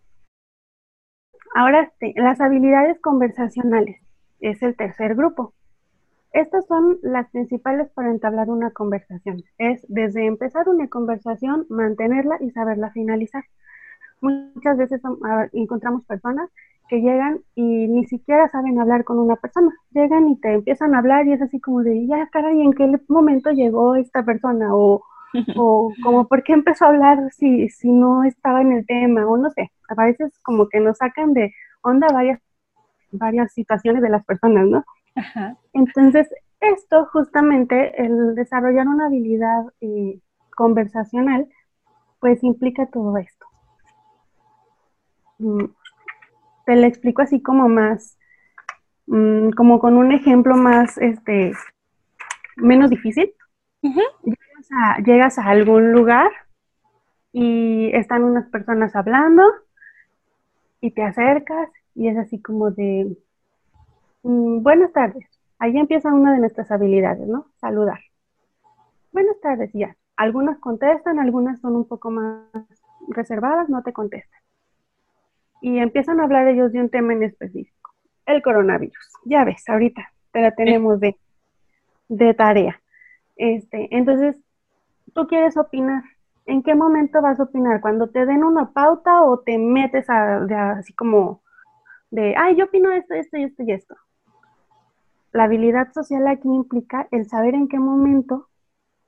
Ahora, 1.57 1.83
este, 1.83 2.13
las 2.15 2.41
habilidades 2.41 3.01
conversacionales 3.01 4.01
es 4.39 4.63
el 4.63 4.77
tercer 4.77 5.17
grupo. 5.17 5.55
Estas 6.33 6.69
son 6.69 7.01
las 7.03 7.29
principales 7.31 7.91
para 7.91 8.13
entablar 8.13 8.49
una 8.49 8.71
conversación. 8.71 9.43
Es 9.59 9.85
desde 9.89 10.27
empezar 10.27 10.69
una 10.69 10.87
conversación, 10.87 11.67
mantenerla 11.69 12.37
y 12.41 12.53
saberla 12.53 12.93
finalizar. 12.93 13.43
Muchas 14.21 14.77
veces 14.77 15.03
encontramos 15.53 16.05
personas 16.05 16.49
que 16.89 17.01
llegan 17.01 17.41
y 17.55 17.63
ni 17.63 18.05
siquiera 18.07 18.49
saben 18.49 18.81
hablar 18.81 19.05
con 19.05 19.19
una 19.19 19.37
persona. 19.37 19.73
Llegan 19.91 20.29
y 20.29 20.41
te 20.41 20.55
empiezan 20.55 20.95
a 20.95 20.99
hablar 20.99 21.27
y 21.27 21.33
es 21.33 21.43
así 21.43 21.61
como 21.61 21.83
de, 21.83 22.07
ya, 22.07 22.27
caray, 22.29 22.61
¿en 22.61 22.73
qué 22.73 22.91
momento 23.09 23.51
llegó 23.51 23.95
esta 23.95 24.25
persona? 24.25 24.75
O, 24.75 25.03
o 25.57 25.93
como, 26.03 26.27
¿por 26.27 26.43
qué 26.43 26.53
empezó 26.55 26.87
a 26.87 26.89
hablar 26.89 27.31
si, 27.33 27.69
si 27.69 27.91
no 27.91 28.25
estaba 28.25 28.63
en 28.63 28.73
el 28.73 28.87
tema? 28.87 29.27
O 29.27 29.37
no 29.37 29.51
sé, 29.51 29.71
a 29.89 29.95
veces 30.03 30.33
como 30.43 30.69
que 30.69 30.81
nos 30.81 30.99
sacan 30.99 31.35
de 31.35 31.53
onda 31.83 32.09
varias, 32.13 32.41
varias 33.13 33.53
situaciones 33.53 34.03
de 34.03 34.11
las 34.11 34.25
personas, 34.25 34.67
¿no? 34.67 34.85
Entonces, 35.73 36.29
esto 36.61 37.07
justamente, 37.13 38.03
el 38.03 38.35
desarrollar 38.35 38.87
una 38.87 39.07
habilidad 39.07 39.65
eh, 39.81 40.21
conversacional, 40.57 41.49
pues 42.21 42.43
implica 42.43 42.87
todo 42.87 43.17
esto. 43.17 43.47
Mm, 45.39 45.65
te 46.69 46.77
lo 46.77 46.87
explico 46.87 47.23
así 47.23 47.41
como 47.41 47.67
más, 47.71 48.19
mm, 49.07 49.53
como 49.53 49.79
con 49.79 49.97
un 49.97 50.13
ejemplo 50.13 50.55
más, 50.55 50.99
este, 50.99 51.53
menos 52.57 52.91
difícil. 52.91 53.33
llegas, 55.03 55.39
a, 55.39 55.45
algún 55.45 55.93
lugar 55.93 56.31
y 57.33 57.91
están 57.95 58.23
unas 58.23 58.51
personas 58.51 58.95
hablando 58.95 59.43
y 60.83 60.91
te 60.91 61.03
acercas 61.03 61.71
y 61.95 62.09
es 62.09 62.19
así 62.19 62.39
como 62.43 62.71
de, 62.71 63.17
mm, 64.25 64.63
buenas 64.63 64.93
tardes. 64.93 65.27
Ahí 65.59 65.79
empieza 65.79 66.13
una 66.13 66.35
de 66.35 66.41
nuestras 66.41 66.71
habilidades, 66.71 67.27
¿no? 67.27 67.47
Saludar. 67.63 68.01
Buenas 69.11 69.41
tardes, 69.41 69.71
ya. 69.73 69.97
Algunas 70.17 70.59
contestan, 70.59 71.19
algunas 71.19 71.61
son 71.63 71.77
un 71.77 71.89
poco 71.89 72.11
más 72.11 72.45
reservadas, 73.09 73.71
no 73.71 73.83
te 73.83 73.95
contestan 73.95 74.39
y 75.61 75.79
empiezan 75.79 76.21
a 76.21 76.25
hablar 76.25 76.49
ellos 76.49 76.73
de 76.73 76.81
un 76.81 76.91
tema 76.91 77.13
en 77.13 77.23
específico, 77.23 77.91
el 78.27 78.43
coronavirus. 78.43 79.13
Ya 79.25 79.45
ves, 79.45 79.69
ahorita 79.69 80.13
te 80.33 80.41
la 80.41 80.53
tenemos 80.53 81.01
de, 81.01 81.17
de 82.09 82.35
tarea. 82.35 82.81
Este, 83.37 83.89
entonces, 83.97 84.37
tú 85.15 85.27
quieres 85.27 85.57
opinar. 85.57 86.03
¿En 86.47 86.63
qué 86.63 86.75
momento 86.75 87.21
vas 87.21 87.39
a 87.39 87.45
opinar? 87.45 87.81
¿Cuando 87.81 88.09
te 88.09 88.25
den 88.25 88.43
una 88.43 88.71
pauta 88.73 89.23
o 89.23 89.41
te 89.41 89.59
metes 89.59 90.09
a, 90.09 90.45
así 90.79 90.95
como 90.95 91.43
de, 92.11 92.35
ay, 92.39 92.57
yo 92.57 92.65
opino 92.67 92.91
esto, 92.91 93.15
esto 93.15 93.37
y 93.37 93.45
esto 93.45 93.63
y 93.65 93.73
esto? 93.73 93.97
La 95.33 95.45
habilidad 95.45 95.93
social 95.93 96.27
aquí 96.27 96.49
implica 96.49 97.07
el 97.11 97.29
saber 97.29 97.55
en 97.55 97.69
qué 97.69 97.79
momento 97.79 98.49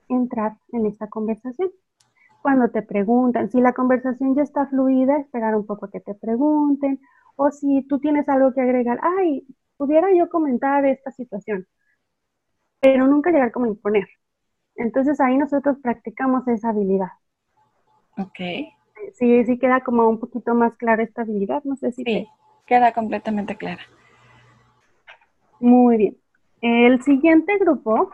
entrar 0.08 0.56
en 0.72 0.86
esta 0.86 1.08
conversación 1.08 1.70
cuando 2.42 2.70
te 2.70 2.82
preguntan. 2.82 3.50
Si 3.50 3.60
la 3.60 3.72
conversación 3.72 4.34
ya 4.34 4.42
está 4.42 4.66
fluida, 4.66 5.18
esperar 5.18 5.54
un 5.54 5.66
poco 5.66 5.86
a 5.86 5.90
que 5.90 6.00
te 6.00 6.14
pregunten. 6.14 7.00
O 7.36 7.50
si 7.50 7.82
tú 7.88 7.98
tienes 7.98 8.28
algo 8.28 8.52
que 8.52 8.60
agregar, 8.60 9.00
ay, 9.02 9.46
pudiera 9.76 10.12
yo 10.14 10.28
comentar 10.28 10.84
esta 10.84 11.10
situación, 11.10 11.66
pero 12.80 13.06
nunca 13.06 13.30
llegar 13.30 13.52
como 13.52 13.66
imponer. 13.66 14.08
Entonces 14.76 15.20
ahí 15.20 15.38
nosotros 15.38 15.78
practicamos 15.82 16.46
esa 16.48 16.70
habilidad. 16.70 17.08
Ok. 18.18 18.38
Sí, 19.14 19.44
sí 19.44 19.58
queda 19.58 19.80
como 19.80 20.08
un 20.08 20.20
poquito 20.20 20.54
más 20.54 20.76
clara 20.76 21.02
esta 21.02 21.22
habilidad, 21.22 21.62
no 21.64 21.76
sé 21.76 21.92
si. 21.92 22.04
Sí, 22.04 22.28
queda 22.66 22.92
completamente 22.92 23.56
clara. 23.56 23.82
Muy 25.58 25.96
bien. 25.96 26.16
El 26.60 27.02
siguiente 27.02 27.56
grupo 27.58 28.10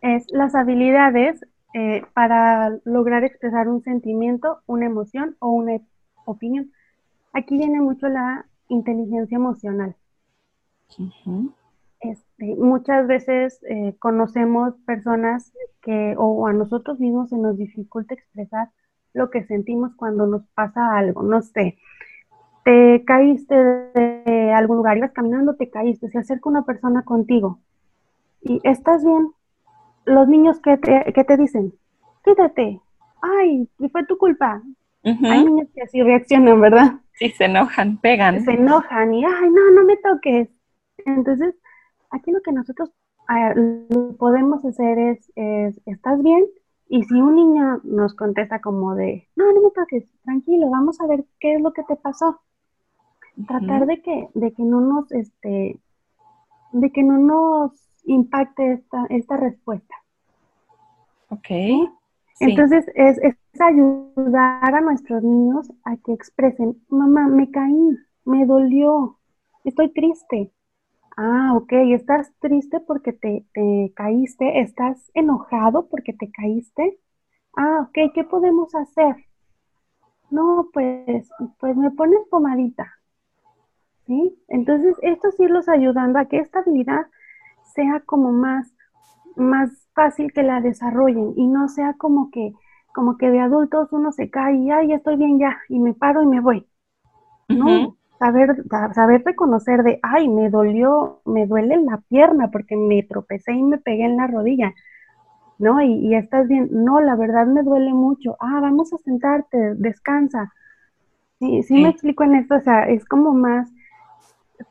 es 0.00 0.26
las 0.30 0.54
habilidades 0.54 1.40
eh, 1.74 2.02
para 2.14 2.78
lograr 2.84 3.24
expresar 3.24 3.68
un 3.68 3.82
sentimiento, 3.82 4.60
una 4.66 4.86
emoción 4.86 5.36
o 5.40 5.50
una 5.50 5.80
opinión. 6.24 6.70
Aquí 7.32 7.58
viene 7.58 7.80
mucho 7.80 8.08
la 8.08 8.46
inteligencia 8.68 9.36
emocional. 9.36 9.96
Este, 11.98 12.54
muchas 12.56 13.06
veces 13.08 13.60
eh, 13.68 13.96
conocemos 13.98 14.74
personas 14.86 15.52
que 15.82 16.14
o 16.16 16.46
a 16.46 16.52
nosotros 16.52 17.00
mismos 17.00 17.30
se 17.30 17.38
nos 17.38 17.56
dificulta 17.56 18.14
expresar 18.14 18.70
lo 19.12 19.30
que 19.30 19.44
sentimos 19.44 19.94
cuando 19.96 20.26
nos 20.26 20.46
pasa 20.54 20.96
algo. 20.96 21.22
No 21.24 21.42
sé, 21.42 21.76
te 22.64 23.04
caíste 23.04 23.54
de 23.54 24.52
algún 24.52 24.76
lugar, 24.76 24.96
ibas 24.96 25.12
caminando, 25.12 25.56
te 25.56 25.70
caíste, 25.70 26.08
se 26.08 26.18
acerca 26.18 26.48
una 26.48 26.64
persona 26.64 27.02
contigo 27.02 27.58
y 28.42 28.60
estás 28.62 29.04
bien. 29.04 29.33
Los 30.06 30.28
niños, 30.28 30.60
¿qué 30.60 30.76
te, 30.76 31.12
qué 31.12 31.24
te 31.24 31.36
dicen? 31.36 31.72
Quítate. 32.24 32.80
Ay, 33.20 33.68
fue 33.90 34.04
tu 34.06 34.18
culpa. 34.18 34.62
Hay 35.02 35.44
niños 35.44 35.68
que 35.74 35.82
así 35.82 36.02
reaccionan, 36.02 36.60
¿verdad? 36.60 37.00
Sí, 37.12 37.30
se 37.30 37.44
enojan, 37.44 37.98
pegan. 37.98 38.42
Se 38.44 38.52
enojan 38.52 39.14
y, 39.14 39.24
ay, 39.24 39.50
no, 39.50 39.70
no 39.70 39.84
me 39.84 39.96
toques. 39.98 40.48
Entonces, 41.04 41.54
aquí 42.10 42.30
lo 42.30 42.40
que 42.42 42.52
nosotros 42.52 42.90
podemos 44.18 44.64
hacer 44.64 44.98
es, 44.98 45.30
¿estás 45.86 46.22
bien? 46.22 46.44
Y 46.88 47.02
si 47.04 47.14
un 47.14 47.34
niño 47.34 47.80
nos 47.84 48.14
contesta 48.14 48.60
como 48.60 48.94
de, 48.94 49.28
no, 49.36 49.50
no 49.52 49.62
me 49.62 49.70
toques, 49.70 50.04
tranquilo, 50.22 50.68
vamos 50.70 51.00
a 51.00 51.06
ver 51.06 51.24
qué 51.40 51.54
es 51.54 51.60
lo 51.60 51.72
que 51.72 51.82
te 51.84 51.96
pasó. 51.96 52.40
Tratar 53.48 53.86
de 53.86 54.00
que, 54.00 54.28
de 54.34 54.52
que 54.52 54.62
no 54.62 54.80
nos, 54.80 55.10
este, 55.12 55.80
de 56.72 56.90
que 56.92 57.02
no 57.02 57.18
nos 57.18 57.72
impacte 58.04 58.72
esta, 58.72 59.06
esta 59.10 59.36
respuesta. 59.36 59.94
Ok. 61.28 61.48
Entonces, 62.40 62.86
es, 62.94 63.18
es 63.18 63.36
ayudar 63.60 64.74
a 64.74 64.80
nuestros 64.80 65.22
niños 65.22 65.72
a 65.84 65.96
que 65.98 66.12
expresen, 66.12 66.82
mamá, 66.88 67.28
me 67.28 67.50
caí, 67.50 67.96
me 68.24 68.44
dolió, 68.44 69.18
estoy 69.64 69.92
triste. 69.92 70.52
Ah, 71.16 71.52
ok, 71.54 71.72
estás 71.92 72.32
triste 72.40 72.80
porque 72.80 73.12
te, 73.12 73.46
te 73.52 73.92
caíste, 73.94 74.60
estás 74.60 75.10
enojado 75.14 75.86
porque 75.88 76.12
te 76.12 76.30
caíste. 76.32 76.98
Ah, 77.56 77.86
ok, 77.88 78.12
¿qué 78.12 78.24
podemos 78.24 78.74
hacer? 78.74 79.16
No, 80.30 80.70
pues, 80.72 81.30
pues 81.60 81.76
me 81.76 81.92
pones 81.92 82.20
pomadita. 82.30 82.92
¿Sí? 84.06 84.36
Entonces, 84.48 84.96
esto 85.02 85.30
sí 85.30 85.46
los 85.46 85.68
ayudando 85.68 86.18
a 86.18 86.26
que 86.26 86.38
esta 86.38 86.58
habilidad 86.58 87.06
sea 87.74 88.00
como 88.06 88.32
más, 88.32 88.72
más 89.36 89.70
fácil 89.94 90.32
que 90.32 90.42
la 90.42 90.60
desarrollen 90.60 91.32
y 91.36 91.46
no 91.46 91.68
sea 91.68 91.94
como 91.94 92.30
que, 92.30 92.52
como 92.94 93.16
que 93.16 93.30
de 93.30 93.40
adultos 93.40 93.92
uno 93.92 94.12
se 94.12 94.30
cae 94.30 94.56
y, 94.56 94.70
ay, 94.70 94.92
estoy 94.92 95.16
bien 95.16 95.38
ya, 95.38 95.58
y 95.68 95.78
me 95.78 95.94
paro 95.94 96.22
y 96.22 96.26
me 96.26 96.40
voy. 96.40 96.66
No, 97.48 97.96
saber, 98.18 98.64
saber 98.94 99.22
reconocer 99.24 99.82
de, 99.82 99.98
ay, 100.02 100.28
me 100.28 100.50
dolió, 100.50 101.20
me 101.24 101.46
duele 101.46 101.76
la 101.78 101.98
pierna 102.08 102.50
porque 102.50 102.76
me 102.76 103.02
tropecé 103.02 103.52
y 103.52 103.62
me 103.62 103.78
pegué 103.78 104.04
en 104.04 104.16
la 104.16 104.26
rodilla, 104.26 104.72
¿no? 105.58 105.80
Y, 105.82 106.14
estás 106.14 106.48
bien, 106.48 106.68
no, 106.70 107.00
la 107.00 107.16
verdad 107.16 107.46
me 107.46 107.62
duele 107.62 107.92
mucho, 107.92 108.36
ah, 108.40 108.60
vamos 108.60 108.92
a 108.92 108.98
sentarte, 108.98 109.74
descansa. 109.74 110.52
Sí, 111.38 111.62
sí, 111.64 111.82
me 111.82 111.88
explico 111.88 112.24
en 112.24 112.36
esto, 112.36 112.56
o 112.56 112.60
sea, 112.60 112.88
es 112.88 113.04
como 113.04 113.32
más, 113.32 113.70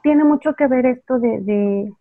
tiene 0.02 0.24
mucho 0.24 0.56
que 0.56 0.68
ver 0.68 0.86
esto 0.86 1.20
de, 1.20 1.42
de, 1.42 1.94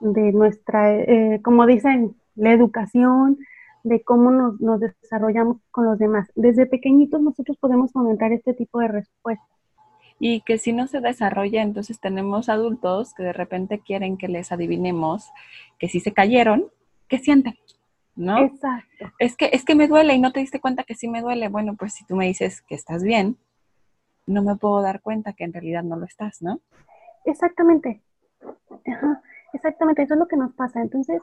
de 0.00 0.32
nuestra, 0.32 0.94
eh, 0.94 1.40
como 1.42 1.66
dicen, 1.66 2.16
la 2.34 2.52
educación, 2.52 3.38
de 3.84 4.02
cómo 4.02 4.30
nos, 4.30 4.60
nos 4.60 4.80
desarrollamos 4.80 5.58
con 5.70 5.86
los 5.86 5.98
demás. 5.98 6.28
Desde 6.34 6.66
pequeñitos 6.66 7.20
nosotros 7.20 7.56
podemos 7.58 7.92
fomentar 7.92 8.32
este 8.32 8.54
tipo 8.54 8.80
de 8.80 8.88
respuestas 8.88 9.58
y 10.20 10.40
que 10.40 10.58
si 10.58 10.72
no 10.72 10.86
se 10.86 11.00
desarrolla, 11.00 11.62
entonces 11.62 12.00
tenemos 12.00 12.48
adultos 12.48 13.14
que 13.14 13.22
de 13.22 13.32
repente 13.32 13.80
quieren 13.80 14.16
que 14.16 14.28
les 14.28 14.50
adivinemos 14.50 15.30
que 15.78 15.88
si 15.88 16.00
se 16.00 16.12
cayeron, 16.12 16.66
¿qué 17.08 17.18
sienten? 17.18 17.56
¿No? 18.16 18.38
Exacto. 18.38 19.12
Es 19.20 19.36
que, 19.36 19.50
es 19.52 19.64
que 19.64 19.76
me 19.76 19.86
duele 19.86 20.14
y 20.14 20.18
no 20.18 20.32
te 20.32 20.40
diste 20.40 20.60
cuenta 20.60 20.82
que 20.82 20.96
sí 20.96 21.06
me 21.06 21.22
duele. 21.22 21.48
Bueno, 21.48 21.76
pues 21.76 21.94
si 21.94 22.04
tú 22.04 22.16
me 22.16 22.26
dices 22.26 22.62
que 22.62 22.74
estás 22.74 23.04
bien, 23.04 23.36
no 24.26 24.42
me 24.42 24.56
puedo 24.56 24.82
dar 24.82 25.00
cuenta 25.02 25.34
que 25.34 25.44
en 25.44 25.52
realidad 25.52 25.84
no 25.84 25.96
lo 25.96 26.04
estás, 26.04 26.42
¿no? 26.42 26.60
Exactamente. 27.24 28.02
Exactamente, 29.52 30.02
eso 30.02 30.14
es 30.14 30.20
lo 30.20 30.28
que 30.28 30.36
nos 30.36 30.52
pasa. 30.54 30.80
Entonces, 30.82 31.22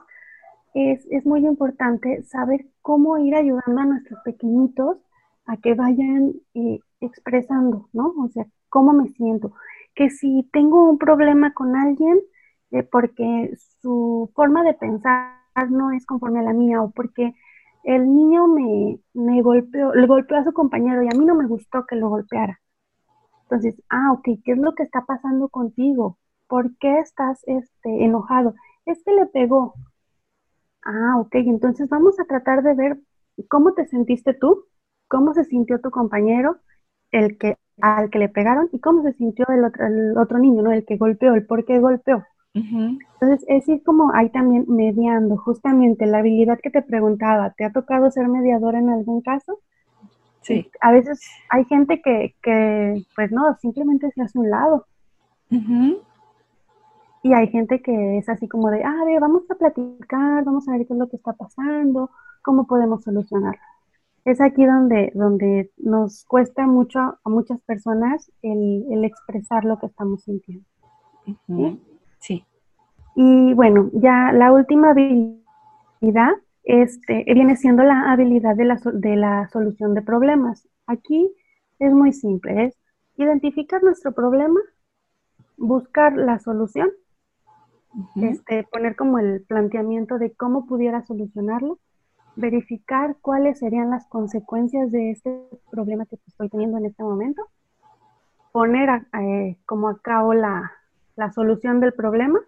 es, 0.74 1.05
es 1.12 1.25
muy 1.25 1.46
importante 1.46 2.24
saber 2.24 2.67
cómo 2.82 3.17
ir 3.20 3.36
ayudando 3.36 3.82
a 3.82 3.86
nuestros 3.86 4.22
pequeñitos 4.24 4.98
a 5.46 5.58
que 5.58 5.75
vayan 5.75 6.34
eh, 6.55 6.79
expresando, 7.01 7.89
¿no? 7.94 8.13
O 8.20 8.29
sea, 8.29 8.46
cómo 8.70 8.94
me 8.94 9.10
siento. 9.10 9.53
Que 9.96 10.10
si 10.10 10.50
tengo 10.53 10.89
un 10.89 10.98
problema 10.98 11.53
con 11.53 11.75
alguien, 11.75 12.20
eh, 12.72 12.84
porque 12.84 13.53
su 13.82 14.32
forma 14.36 14.63
de 14.63 14.74
pensar 14.75 15.36
no 15.70 15.91
es 15.91 16.05
conforme 16.05 16.39
a 16.39 16.44
la 16.44 16.53
mía, 16.53 16.82
o 16.82 16.91
porque 16.91 17.34
el 17.84 18.03
niño 18.13 18.48
me, 18.48 19.00
me 19.13 19.41
golpeó, 19.41 19.94
le 19.96 20.08
golpeó 20.08 20.38
a 20.38 20.44
su 20.44 20.53
compañero 20.53 21.03
y 21.03 21.08
a 21.08 21.17
mí 21.17 21.25
no 21.25 21.36
me 21.36 21.48
gustó 21.48 21.86
que 21.86 21.96
lo 21.96 22.10
golpeara. 22.10 22.60
Entonces, 23.44 23.82
ah, 23.89 24.12
ok, 24.13 24.24
¿qué 24.44 24.53
es 24.53 24.58
lo 24.60 24.75
que 24.75 24.84
está 24.84 25.05
pasando 25.05 25.50
contigo? 25.50 26.17
¿Por 26.47 26.77
qué 26.77 26.99
estás 26.99 27.41
este, 27.47 28.05
enojado? 28.05 28.55
Es 28.85 29.03
que 29.03 29.13
le 29.13 29.25
pegó. 29.27 29.73
Ah, 30.83 31.17
ok, 31.19 31.35
entonces 31.35 31.89
vamos 31.89 32.19
a 32.19 32.25
tratar 32.25 32.61
de 32.61 32.73
ver 32.75 32.99
cómo 33.49 33.73
te 33.73 33.87
sentiste 33.87 34.33
tú, 34.33 34.65
cómo 35.07 35.33
se 35.33 35.43
sintió 35.45 35.81
tu 35.81 35.89
compañero, 35.89 36.57
el 37.11 37.37
que 37.37 37.57
al 37.81 38.09
que 38.09 38.19
le 38.19 38.29
pegaron 38.29 38.69
y 38.71 38.79
cómo 38.79 39.03
se 39.03 39.13
sintió 39.13 39.45
el 39.49 39.65
otro, 39.65 39.85
el 39.85 40.17
otro 40.17 40.39
niño, 40.39 40.61
¿no? 40.61 40.71
El 40.71 40.85
que 40.85 40.97
golpeó, 40.97 41.33
el 41.33 41.45
por 41.45 41.65
qué 41.65 41.79
golpeó. 41.79 42.23
Entonces, 42.53 43.43
es 43.49 43.67
ir 43.67 43.83
como 43.83 44.13
ahí 44.13 44.29
también 44.29 44.63
mediando, 44.69 45.35
justamente 45.35 46.05
la 46.05 46.19
habilidad 46.19 46.57
que 46.63 46.71
te 46.71 46.81
preguntaba, 46.81 47.49
¿te 47.49 47.65
ha 47.65 47.73
tocado 47.73 48.09
ser 48.11 48.29
mediadora 48.29 48.79
en 48.79 48.89
algún 48.89 49.21
caso? 49.21 49.59
Sí. 50.41 50.69
A 50.79 50.93
veces 50.93 51.19
hay 51.49 51.65
gente 51.65 52.01
que, 52.01 52.33
que 52.41 53.03
pues 53.13 53.31
no, 53.31 53.57
simplemente 53.57 54.09
se 54.11 54.21
hace 54.21 54.39
un 54.39 54.49
lado. 54.49 54.85
Y 57.25 57.34
hay 57.34 57.48
gente 57.48 57.82
que 57.82 58.20
es 58.20 58.29
así 58.29 58.48
como 58.48 58.70
de, 58.70 58.84
ah, 58.84 59.01
a 59.01 59.05
ver, 59.05 59.20
vamos 59.20 59.44
a 59.50 59.55
platicar, 59.55 60.44
vamos 60.44 60.67
a 60.67 60.74
ver 60.74 60.86
qué 60.86 60.94
es 60.94 61.00
lo 61.00 61.10
que 61.10 61.17
está 61.17 61.34
pasando, 61.34 62.12
cómo 62.44 62.67
podemos 62.67 63.03
solucionarlo 63.03 63.62
es 64.25 64.41
aquí 64.41 64.65
donde, 64.65 65.12
donde 65.13 65.72
nos 65.77 66.25
cuesta 66.25 66.65
mucho 66.65 67.00
a 67.00 67.29
muchas 67.29 67.62
personas 67.62 68.32
el, 68.41 69.05
expresar 69.05 69.63
lo 69.63 69.77
que 69.79 69.86
estamos 69.86 70.24
sintiendo. 70.24 70.65
¿Sí? 72.20 72.44
Y 73.15 73.53
bueno, 73.53 73.89
ya 73.94 74.32
la 74.34 74.51
última 74.51 74.89
habilidad 74.89 76.34
este, 76.63 77.24
viene 77.34 77.55
siendo 77.55 77.84
la 77.84 78.12
habilidad 78.12 78.55
de 78.55 78.65
la, 78.65 78.82
de 78.94 79.15
la 79.15 79.48
solución 79.50 79.94
de 79.94 80.01
problemas. 80.01 80.67
Aquí 80.88 81.32
es 81.77 81.94
muy 81.94 82.12
simple, 82.12 82.65
es 82.65 82.77
identificar 83.17 83.84
nuestro 83.84 84.12
problema, 84.12 84.60
buscar 85.55 86.17
la 86.17 86.39
solución, 86.39 86.89
este, 88.15 88.63
poner 88.63 88.95
como 88.95 89.19
el 89.19 89.41
planteamiento 89.41 90.17
de 90.17 90.33
cómo 90.33 90.65
pudiera 90.65 91.03
solucionarlo 91.03 91.79
verificar 92.35 93.15
cuáles 93.21 93.59
serían 93.59 93.89
las 93.89 94.05
consecuencias 94.07 94.91
de 94.91 95.11
este 95.11 95.41
problema 95.71 96.05
que 96.05 96.17
estoy 96.27 96.49
teniendo 96.49 96.77
en 96.77 96.85
este 96.85 97.03
momento, 97.03 97.47
poner 98.51 98.89
eh, 99.21 99.57
como 99.65 99.89
a 99.89 99.99
cabo 99.99 100.33
la, 100.33 100.71
solución 101.33 101.79
del 101.79 101.93
problema 101.93 102.39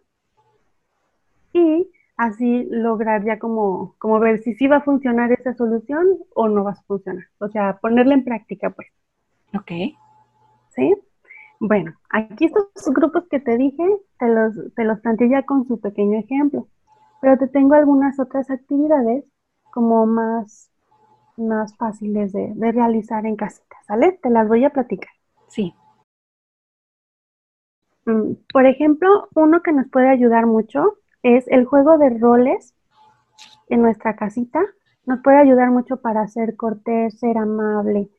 y 1.53 1.89
así 2.17 2.67
lograr 2.69 3.23
ya 3.23 3.39
como, 3.39 3.95
como 3.97 4.19
ver 4.19 4.39
si 4.39 4.55
sí 4.55 4.67
va 4.67 4.77
a 4.77 4.83
funcionar 4.83 5.31
esa 5.31 5.53
solución 5.53 6.05
o 6.35 6.49
no 6.49 6.65
va 6.65 6.71
a 6.71 6.83
funcionar. 6.83 7.23
O 7.39 7.47
sea, 7.47 7.77
ponerla 7.77 8.13
en 8.13 8.25
práctica, 8.25 8.69
pues. 8.71 8.89
Ok. 9.55 9.71
¿Sí? 10.75 10.95
Bueno, 11.61 11.93
aquí 12.09 12.45
estos 12.45 12.93
grupos 12.93 13.27
que 13.29 13.39
te 13.39 13.57
dije, 13.57 13.83
te 14.17 14.27
los, 14.27 14.74
te 14.75 14.83
los 14.83 15.00
planteé 15.00 15.29
ya 15.29 15.43
con 15.43 15.67
su 15.67 15.79
pequeño 15.79 16.19
ejemplo, 16.19 16.67
pero 17.21 17.38
te 17.38 17.47
tengo 17.47 17.75
algunas 17.75 18.19
otras 18.19 18.50
actividades 18.50 19.25
como 19.71 20.05
más, 20.05 20.71
más 21.38 21.75
fáciles 21.77 22.33
de, 22.33 22.53
realizar 22.71 23.25
en 23.25 23.36
casita, 23.36 23.75
¿sale? 23.86 24.19
Te 24.21 24.29
las 24.29 24.47
voy 24.47 24.65
a 24.65 24.71
platicar. 24.71 25.12
Sí. 25.47 25.74
Mm, 28.05 28.33
por 28.51 28.65
ejemplo, 28.65 29.29
uno 29.36 29.62
que 29.62 29.71
nos 29.71 29.88
puede 29.89 30.09
ayudar 30.09 30.45
mucho 30.45 30.97
es 31.24 31.47
el 31.47 31.65
juego 31.65 31.97
de 31.97 32.09
roles 32.17 32.74
en 33.69 33.81
nuestra 33.81 34.15
casita. 34.15 34.62
Nos 35.05 35.21
puede 35.21 35.38
ayudar 35.38 35.71
mucho 35.71 35.97
para 35.97 36.27
ser 36.27 36.55
cortés, 36.55 37.19
ser 37.19 37.38
amable, 37.38 38.09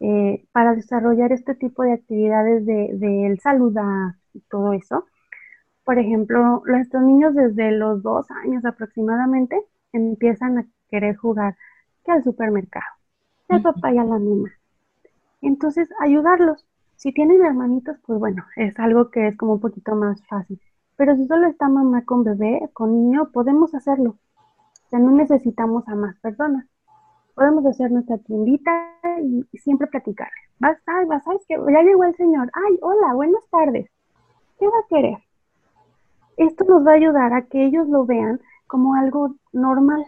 eh, 0.00 0.44
para 0.52 0.74
desarrollar 0.74 1.32
este 1.32 1.54
tipo 1.54 1.82
de 1.82 1.92
actividades 1.92 2.66
del 2.66 3.00
de, 3.00 3.38
saludar 3.42 4.14
y 4.34 4.40
todo 4.40 4.72
eso. 4.74 5.06
Por 5.86 6.00
ejemplo, 6.00 6.64
nuestros 6.66 7.04
niños 7.04 7.32
desde 7.36 7.70
los 7.70 8.02
dos 8.02 8.28
años 8.32 8.64
aproximadamente 8.64 9.56
empiezan 9.92 10.58
a 10.58 10.66
querer 10.90 11.14
jugar 11.14 11.56
que 12.04 12.10
al 12.10 12.24
supermercado, 12.24 12.84
el 13.48 13.62
papá 13.62 13.92
y 13.92 13.98
a 13.98 14.02
la 14.02 14.18
mamá. 14.18 14.50
Entonces, 15.42 15.88
ayudarlos. 16.00 16.66
Si 16.96 17.12
tienen 17.12 17.44
hermanitos, 17.44 17.98
pues 18.04 18.18
bueno, 18.18 18.44
es 18.56 18.76
algo 18.80 19.12
que 19.12 19.28
es 19.28 19.36
como 19.36 19.52
un 19.52 19.60
poquito 19.60 19.94
más 19.94 20.20
fácil. 20.26 20.60
Pero 20.96 21.14
si 21.14 21.24
solo 21.28 21.46
está 21.46 21.68
mamá 21.68 22.04
con 22.04 22.24
bebé, 22.24 22.68
con 22.72 22.92
niño, 22.92 23.30
podemos 23.32 23.72
hacerlo. 23.72 24.16
O 24.86 24.88
sea, 24.88 24.98
no 24.98 25.12
necesitamos 25.12 25.86
a 25.86 25.94
más 25.94 26.18
personas. 26.18 26.66
Podemos 27.36 27.64
hacer 27.64 27.92
nuestra 27.92 28.18
tiendita 28.18 28.72
y, 29.22 29.46
siempre 29.56 29.86
platicar. 29.86 30.30
Vas, 30.58 30.78
ay, 30.86 31.06
vas, 31.06 31.22
¿sabes 31.22 31.44
que 31.46 31.54
Ya 31.54 31.82
llegó 31.82 32.02
el 32.02 32.16
señor. 32.16 32.50
Ay, 32.54 32.76
hola, 32.82 33.14
buenas 33.14 33.42
tardes. 33.52 33.88
¿Qué 34.58 34.66
va 34.66 34.78
a 34.78 34.88
querer? 34.88 35.25
Esto 36.36 36.64
nos 36.64 36.86
va 36.86 36.92
a 36.92 36.96
ayudar 36.96 37.32
a 37.32 37.42
que 37.46 37.64
ellos 37.64 37.88
lo 37.88 38.04
vean 38.04 38.40
como 38.66 38.94
algo 38.94 39.34
normal. 39.52 40.04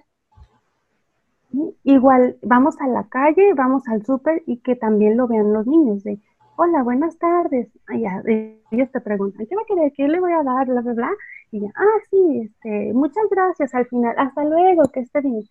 Igual, 1.85 2.37
vamos 2.43 2.79
a 2.81 2.87
la 2.87 3.05
calle, 3.09 3.55
vamos 3.55 3.89
al 3.89 4.05
súper 4.05 4.43
y 4.47 4.59
que 4.59 4.77
también 4.77 5.17
lo 5.17 5.27
vean 5.27 5.53
los 5.55 5.67
niños 5.67 6.05
de, 6.05 6.21
hola, 6.57 6.83
buenas 6.83 7.17
tardes. 7.19 7.71
ya, 7.99 8.23
ellos 8.71 8.91
te 8.93 9.01
preguntan, 9.01 9.47
¿qué 9.47 9.57
va 9.57 9.63
a 9.63 9.65
querer? 9.65 9.93
¿Qué 9.97 10.07
le 10.07 10.21
voy 10.21 10.33
a 10.33 10.43
dar? 10.43 10.67
Bla, 10.67 10.83
bla, 10.83 10.93
bla. 10.93 11.11
Y 11.51 11.61
ya, 11.61 11.69
ah, 11.75 11.99
sí, 12.11 12.41
este, 12.43 12.93
muchas 12.93 13.25
gracias 13.31 13.75
al 13.75 13.87
final, 13.87 14.15
hasta 14.19 14.45
luego, 14.45 14.83
que 14.93 15.01
esté 15.01 15.23
bien. 15.23 15.45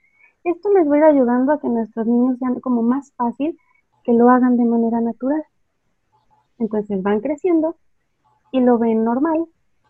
Esto 0.43 0.71
les 0.73 0.87
va 0.89 0.95
a 0.95 0.97
ir 0.99 1.03
ayudando 1.05 1.53
a 1.53 1.59
que 1.59 1.67
nuestros 1.67 2.05
niños 2.05 2.37
sean 2.37 2.59
como 2.59 2.83
más 2.83 3.11
fácil 3.13 3.57
que 4.03 4.13
lo 4.13 4.29
hagan 4.29 4.57
de 4.57 4.65
manera 4.65 5.01
natural. 5.01 5.43
Entonces 6.59 7.01
van 7.01 7.19
creciendo 7.19 7.75
y 8.51 8.59
lo 8.59 8.77
ven 8.77 9.03
normal 9.03 9.47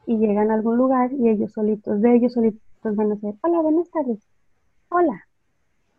y 0.07 0.17
llegan 0.17 0.49
a 0.49 0.55
algún 0.55 0.77
lugar 0.77 1.11
y 1.11 1.29
ellos 1.29 1.51
solitos, 1.51 2.01
de 2.01 2.15
ellos 2.15 2.33
solitos 2.33 2.61
van 2.83 3.11
a 3.11 3.15
decir, 3.15 3.35
hola, 3.41 3.59
buenas 3.59 3.89
tardes, 3.91 4.25
hola, 4.89 5.27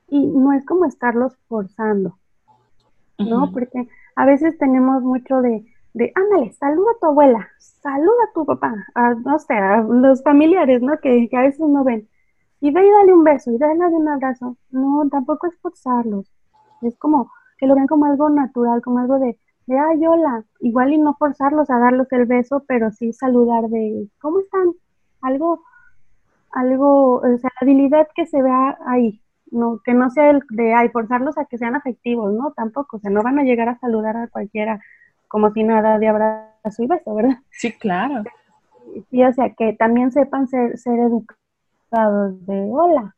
y 0.09 0.27
no 0.27 0.55
es 0.55 0.65
como 0.65 0.87
estarlos 0.87 1.37
forzando, 1.47 2.19
¿no? 3.19 3.53
Porque 3.53 3.87
a 4.17 4.25
veces 4.25 4.57
tenemos 4.57 5.03
mucho 5.03 5.43
de, 5.43 5.65
de, 5.93 6.11
ándale, 6.15 6.53
saluda 6.53 6.91
a 6.97 6.99
tu 7.01 7.07
abuela, 7.07 7.49
saluda 7.59 8.25
a 8.29 8.33
tu 8.33 8.47
papá, 8.47 8.75
a, 8.95 9.15
no 9.15 9.39
sé, 9.39 9.53
a 9.53 9.83
los 9.83 10.23
familiares, 10.23 10.81
¿no? 10.81 10.99
Que, 11.01 11.29
a 11.33 11.43
veces 11.43 11.61
no 11.61 11.85
ven. 11.85 12.09
Y 12.61 12.71
ve 12.71 12.87
y 12.87 12.91
dale 12.91 13.13
un 13.13 13.25
beso, 13.25 13.53
y 13.53 13.59
dale 13.59 13.87
un 13.87 14.09
abrazo. 14.09 14.57
No, 14.71 15.07
tampoco 15.11 15.47
es 15.47 15.57
forzarlos. 15.61 16.33
Es 16.83 16.97
como 16.99 17.31
que 17.59 17.67
lo 17.67 17.75
ven 17.75 17.87
como 17.87 18.07
algo 18.07 18.31
natural, 18.31 18.81
como 18.83 18.99
algo 18.99 19.19
de, 19.19 19.39
de, 19.69 19.79
ay, 19.79 20.07
hola. 20.07 20.45
Igual 20.61 20.93
y 20.93 20.99
no 20.99 21.15
forzarlos 21.15 21.71
a 21.71 21.79
darles 21.79 22.11
el 22.13 22.25
beso, 22.25 22.65
pero 22.67 22.91
sí 22.91 23.13
saludar 23.13 23.69
de, 23.69 24.09
¿cómo 24.21 24.41
están? 24.41 24.73
Algo, 25.21 25.63
algo, 26.53 27.17
o 27.17 27.39
sea, 27.39 27.51
la 27.61 27.67
habilidad 27.67 28.09
que 28.15 28.27
se 28.27 28.43
vea 28.43 28.79
ahí, 28.87 29.21
no, 29.51 29.81
que 29.85 29.93
no 29.93 30.11
sea 30.11 30.31
el 30.31 30.43
de 30.51 30.75
ay, 30.75 30.89
forzarlos 30.89 31.37
a 31.37 31.45
que 31.45 31.59
sean 31.59 31.77
afectivos, 31.77 32.33
¿no? 32.33 32.53
Tampoco, 32.53 32.97
o 32.97 33.01
sea, 33.01 33.11
no 33.11 33.23
van 33.23 33.39
a 33.39 33.45
llegar 33.45 33.69
a 33.69 33.79
saludar 33.79 34.17
a 34.17 34.29
cualquiera 34.29 34.81
como 35.29 35.53
si 35.53 35.63
nada 35.63 35.99
de 35.99 36.09
abrazo 36.09 36.83
y 36.83 36.87
beso, 36.87 37.15
¿verdad? 37.15 37.37
Sí, 37.51 37.73
claro. 37.73 38.25
Sí, 39.11 39.23
o 39.23 39.33
sea, 39.35 39.53
que 39.53 39.75
también 39.75 40.13
sepan 40.13 40.49
ser, 40.49 40.79
ser 40.79 40.99
educados 40.99 42.47
de 42.47 42.69
hola 42.73 43.15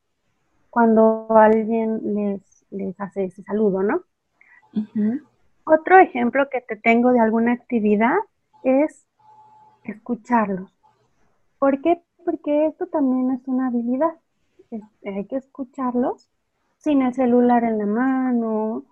cuando 0.69 1.29
alguien 1.31 2.01
les, 2.03 2.67
les 2.71 3.01
hace 3.01 3.25
ese 3.25 3.45
saludo, 3.45 3.85
¿no? 3.85 4.03
Otro 5.73 5.99
ejemplo 5.99 6.49
que 6.51 6.61
te 6.61 6.77
tengo 6.77 7.13
de 7.13 7.21
alguna 7.21 7.53
actividad 7.53 8.17
es 8.65 9.07
escucharlos. 9.85 10.73
¿Por 11.59 11.81
qué? 11.81 12.03
Porque 12.25 12.67
esto 12.67 12.87
también 12.87 13.31
es 13.31 13.47
una 13.47 13.69
habilidad 13.69 14.15
hay 15.05 15.25
que 15.27 15.37
escucharlos 15.37 16.29
sin 16.79 17.03
el 17.03 17.15
celular 17.15 17.65
en 17.65 17.79
la 17.79 17.87
mano, 17.87 18.85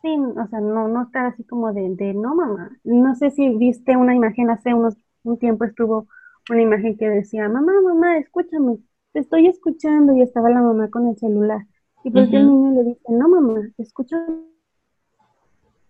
sin, 0.00 0.38
o 0.38 0.46
sea, 0.48 0.60
no, 0.60 0.88
no 0.88 1.02
estar 1.04 1.26
así 1.26 1.44
como 1.44 1.72
de, 1.72 1.94
de, 1.96 2.14
no 2.14 2.34
mamá. 2.34 2.78
No 2.84 3.14
sé 3.14 3.30
si 3.30 3.48
viste 3.56 3.96
una 3.96 4.14
imagen 4.14 4.50
hace 4.50 4.74
unos, 4.74 4.96
un 5.24 5.38
tiempo 5.38 5.64
estuvo 5.64 6.06
una 6.50 6.62
imagen 6.62 6.96
que 6.96 7.08
decía, 7.08 7.48
mamá, 7.48 7.72
mamá, 7.82 8.18
escúchame, 8.18 8.78
te 9.12 9.20
estoy 9.20 9.46
escuchando 9.46 10.14
y 10.16 10.22
estaba 10.22 10.50
la 10.50 10.60
mamá 10.60 10.88
con 10.90 11.08
el 11.08 11.16
celular. 11.16 11.66
Y 12.04 12.10
porque 12.10 12.36
el 12.36 12.48
niño 12.48 12.70
le 12.72 12.84
dice, 12.84 13.00
no 13.08 13.28
mamá, 13.28 13.60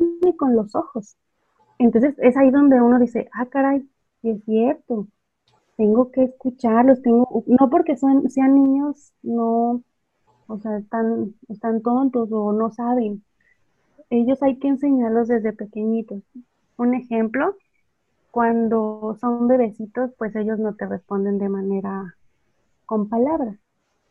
escúchame 0.03 0.37
con 0.37 0.57
los 0.57 0.75
ojos. 0.75 1.17
Entonces 1.79 2.15
es 2.19 2.37
ahí 2.37 2.51
donde 2.51 2.81
uno 2.81 2.99
dice, 2.99 3.29
ah, 3.33 3.47
caray, 3.47 3.89
es 4.23 4.45
cierto, 4.45 5.09
tengo 5.77 6.11
que 6.11 6.25
escucharlos, 6.25 7.03
tengo, 7.03 7.45
no 7.47 7.71
porque 7.71 7.97
son, 7.97 8.31
sean 8.31 8.55
niños, 8.55 9.13
no, 9.23 9.83
o 10.47 10.59
sea, 10.59 10.79
están, 10.79 11.35
están 11.49 11.83
tontos 11.83 12.29
o 12.31 12.53
no 12.53 12.71
saben. 12.71 13.25
Ellos 14.11 14.43
hay 14.43 14.59
que 14.59 14.69
enseñarlos 14.69 15.29
desde 15.29 15.53
pequeñitos. 15.53 16.23
Un 16.77 16.95
ejemplo, 16.95 17.57
cuando 18.31 19.17
son 19.21 19.49
bebecitos, 19.49 20.11
pues 20.19 20.37
ellos 20.37 20.59
no 20.59 20.75
te 20.75 20.87
responden 20.87 21.39
de 21.39 21.49
manera 21.49 22.15
con 22.87 23.09
palabras, 23.09 23.57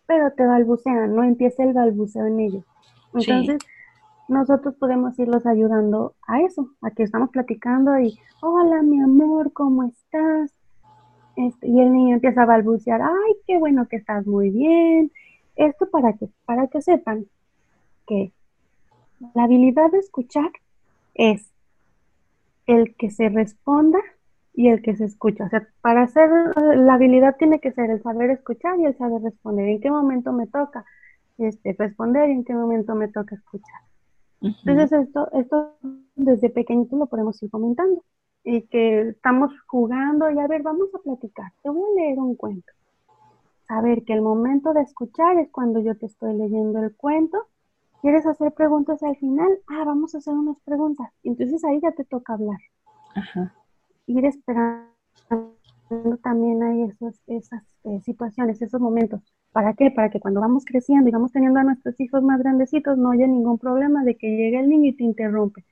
pero 0.08 0.32
te 0.32 0.46
balbucean, 0.46 1.16
no 1.16 1.24
empieza 1.24 1.64
el 1.64 1.74
balbuceo 1.74 2.26
en 2.26 2.40
ellos. 2.40 2.66
Entonces, 3.14 3.60
nosotros 4.32 4.76
podemos 4.76 5.20
irlos 5.20 5.46
ayudando 5.46 6.16
a 6.26 6.42
eso, 6.42 6.70
a 6.82 6.92
que 6.92 7.04
estamos 7.04 7.30
platicando 7.32 8.00
y, 8.00 8.18
hola 8.42 8.82
mi 8.82 9.02
amor, 9.02 9.52
¿cómo 9.52 9.84
estás? 9.84 10.54
Este, 11.36 11.68
y 11.68 11.82
el 11.82 11.92
niño 11.92 12.16
empieza 12.16 12.44
a 12.44 12.46
balbucear, 12.46 13.02
ay, 13.02 13.36
qué 13.46 13.58
bueno 13.58 13.88
que 13.90 13.98
estás 13.98 14.26
muy 14.26 14.50
bien. 14.50 15.12
Esto 15.58 15.90
para 15.90 16.14
que, 16.14 16.30
para 16.46 16.68
que 16.68 16.82
sepan 16.82 17.26
que 18.08 18.32
la 19.36 19.44
habilidad 19.44 19.92
de 19.92 20.00
escuchar 20.00 20.50
es 21.14 21.52
el 22.68 22.96
que 22.96 23.10
se 23.10 23.28
responda 23.28 24.00
y 24.54 24.70
el 24.70 24.82
que 24.82 24.96
se 24.96 25.06
escucha. 25.06 25.44
O 25.44 25.50
sea, 25.50 25.68
para 25.82 26.04
hacer 26.04 26.30
la 26.78 26.94
habilidad 26.94 27.36
tiene 27.38 27.60
que 27.60 27.74
ser 27.74 27.90
el 27.90 28.02
saber 28.02 28.30
escuchar 28.30 28.80
y 28.80 28.86
el 28.86 28.98
saber 28.98 29.22
responder. 29.24 29.68
¿En 29.68 29.82
qué 29.82 29.92
momento 29.92 30.32
me 30.32 30.48
toca 30.48 30.86
este, 31.38 31.76
responder 31.78 32.30
y 32.30 32.34
en 32.34 32.46
qué 32.46 32.54
momento 32.54 32.96
me 32.96 33.10
toca 33.10 33.36
escuchar? 33.36 33.91
Entonces 34.42 34.92
esto, 34.92 35.32
esto 35.34 35.78
desde 36.16 36.50
pequeñito 36.50 36.98
lo 36.98 37.06
podemos 37.06 37.42
ir 37.44 37.52
comentando 37.52 38.04
y 38.44 38.64
que 38.64 39.10
estamos 39.10 39.52
jugando 39.68 40.30
y 40.32 40.40
a 40.40 40.48
ver, 40.48 40.64
vamos 40.64 40.90
a 40.96 41.00
platicar, 41.00 41.52
te 41.62 41.70
voy 41.70 41.82
a 41.82 42.02
leer 42.02 42.20
un 42.20 42.36
cuento. 42.36 42.72
Saber 43.68 44.04
que 44.04 44.14
el 44.14 44.22
momento 44.22 44.74
de 44.74 44.82
escuchar 44.82 45.38
es 45.38 45.50
cuando 45.52 45.80
yo 45.80 45.96
te 45.96 46.08
estoy 46.08 46.34
leyendo 46.34 46.84
el 46.84 46.96
cuento. 46.96 47.38
¿Quieres 48.02 48.26
hacer 48.26 48.52
preguntas 48.54 49.02
al 49.04 49.16
final? 49.16 49.60
Ah, 49.68 49.84
vamos 49.86 50.14
a 50.14 50.18
hacer 50.18 50.34
unas 50.34 50.60
preguntas. 50.66 51.10
Entonces 51.24 51.64
ahí 51.64 51.80
ya 51.82 51.92
te 51.92 52.04
toca 52.04 52.34
hablar. 52.34 52.60
Ajá. 53.16 53.54
Ir 54.08 54.26
esperando 54.26 54.92
también 56.22 56.64
hay 56.64 56.84
esos, 56.84 57.20
esas 57.28 57.64
eh, 57.84 58.00
situaciones, 58.04 58.62
esos 58.62 58.80
momentos. 58.82 59.22
¿Para 59.52 59.74
qué? 59.74 59.92
Para 59.92 60.10
que 60.10 60.20
cuando 60.20 60.42
vamos 60.42 60.64
creciendo 60.66 61.10
y 61.10 61.12
vamos 61.12 61.32
teniendo 61.32 61.60
a 61.60 61.64
nuestros 61.64 62.00
hijos 62.00 62.24
más 62.24 62.40
grandecitos 62.40 62.98
no 62.98 63.12
haya 63.12 63.28
ningún 63.28 63.58
problema 63.58 64.04
de 64.04 64.16
que 64.16 64.28
llegue 64.28 64.60
el 64.60 64.70
niño 64.70 64.90
y 64.90 64.96
te 64.96 65.04
interrumpe. 65.04 65.66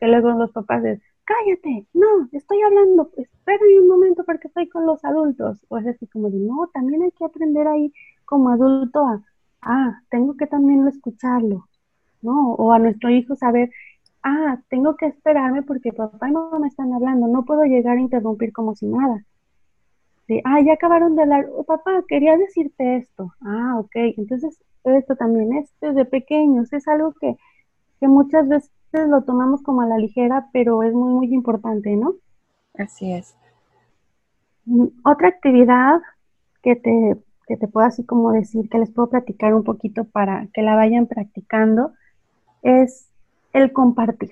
Que 0.00 0.06
luego 0.06 0.30
los 0.32 0.52
papás 0.52 0.82
dicen, 0.82 1.02
cállate, 1.24 1.86
no, 1.94 2.28
estoy 2.32 2.60
hablando, 2.62 3.10
espérame 3.16 3.82
un 3.82 3.88
momento 3.88 4.24
porque 4.24 4.48
estoy 4.48 4.68
con 4.68 4.86
los 4.86 5.04
adultos. 5.04 5.64
O 5.68 5.78
es 5.78 5.86
así 5.86 6.06
como 6.06 6.30
de, 6.30 6.38
no, 6.38 6.68
también 6.72 7.02
hay 7.02 7.10
que 7.12 7.24
aprender 7.24 7.66
ahí 7.66 7.92
como 8.24 8.50
adulto 8.50 9.04
a, 9.06 9.22
ah, 9.62 10.00
tengo 10.10 10.36
que 10.36 10.46
también 10.46 10.86
escucharlo, 10.86 11.68
¿no? 12.22 12.54
O 12.54 12.72
a 12.72 12.78
nuestro 12.78 13.10
hijo 13.10 13.34
saber, 13.36 13.70
ah, 14.22 14.60
tengo 14.68 14.96
que 14.96 15.06
esperarme 15.06 15.62
porque 15.62 15.92
papá 15.92 16.28
y 16.28 16.32
mamá 16.32 16.58
me 16.58 16.68
están 16.68 16.92
hablando, 16.92 17.26
no 17.28 17.44
puedo 17.44 17.64
llegar 17.64 17.96
a 17.98 18.00
interrumpir 18.00 18.52
como 18.52 18.74
si 18.74 18.86
nada. 18.86 19.24
De, 20.28 20.40
ah, 20.44 20.60
ya 20.60 20.74
acabaron 20.74 21.16
de 21.16 21.22
hablar, 21.22 21.48
oh, 21.54 21.64
papá, 21.64 22.02
quería 22.08 22.36
decirte 22.36 22.96
esto. 22.96 23.32
Ah, 23.40 23.76
ok, 23.78 23.94
entonces 24.16 24.58
esto 24.84 25.16
también 25.16 25.52
es 25.54 25.70
desde 25.80 26.04
pequeños, 26.04 26.72
es 26.72 26.88
algo 26.88 27.12
que, 27.12 27.36
que 28.00 28.08
muchas 28.08 28.48
veces 28.48 28.70
lo 28.92 29.22
tomamos 29.22 29.62
como 29.62 29.82
a 29.82 29.86
la 29.86 29.98
ligera, 29.98 30.48
pero 30.52 30.82
es 30.82 30.92
muy, 30.94 31.12
muy 31.12 31.34
importante, 31.34 31.96
¿no? 31.96 32.14
Así 32.74 33.12
es. 33.12 33.36
Mm, 34.66 34.86
otra 35.04 35.28
actividad 35.28 36.00
que 36.62 36.76
te, 36.76 37.16
que 37.46 37.56
te 37.56 37.68
puedo 37.68 37.86
así 37.86 38.04
como 38.04 38.32
decir, 38.32 38.68
que 38.68 38.78
les 38.78 38.90
puedo 38.90 39.10
platicar 39.10 39.54
un 39.54 39.64
poquito 39.64 40.04
para 40.04 40.48
que 40.52 40.62
la 40.62 40.74
vayan 40.74 41.06
practicando, 41.06 41.92
es 42.62 43.08
el 43.52 43.72
compartir. 43.72 44.30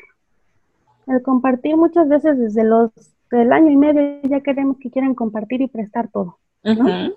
El 1.07 1.23
compartir 1.23 1.77
muchas 1.77 2.09
veces 2.09 2.39
desde 2.39 2.65
los 2.65 2.91
del 3.37 3.53
año 3.53 3.71
y 3.71 3.77
medio 3.77 4.21
ya 4.23 4.41
queremos 4.41 4.79
que 4.79 4.91
quieran 4.91 5.15
compartir 5.15 5.63
y 5.63 5.69
prestar 5.69 6.09
todo. 6.11 6.39
¿no? 6.63 7.13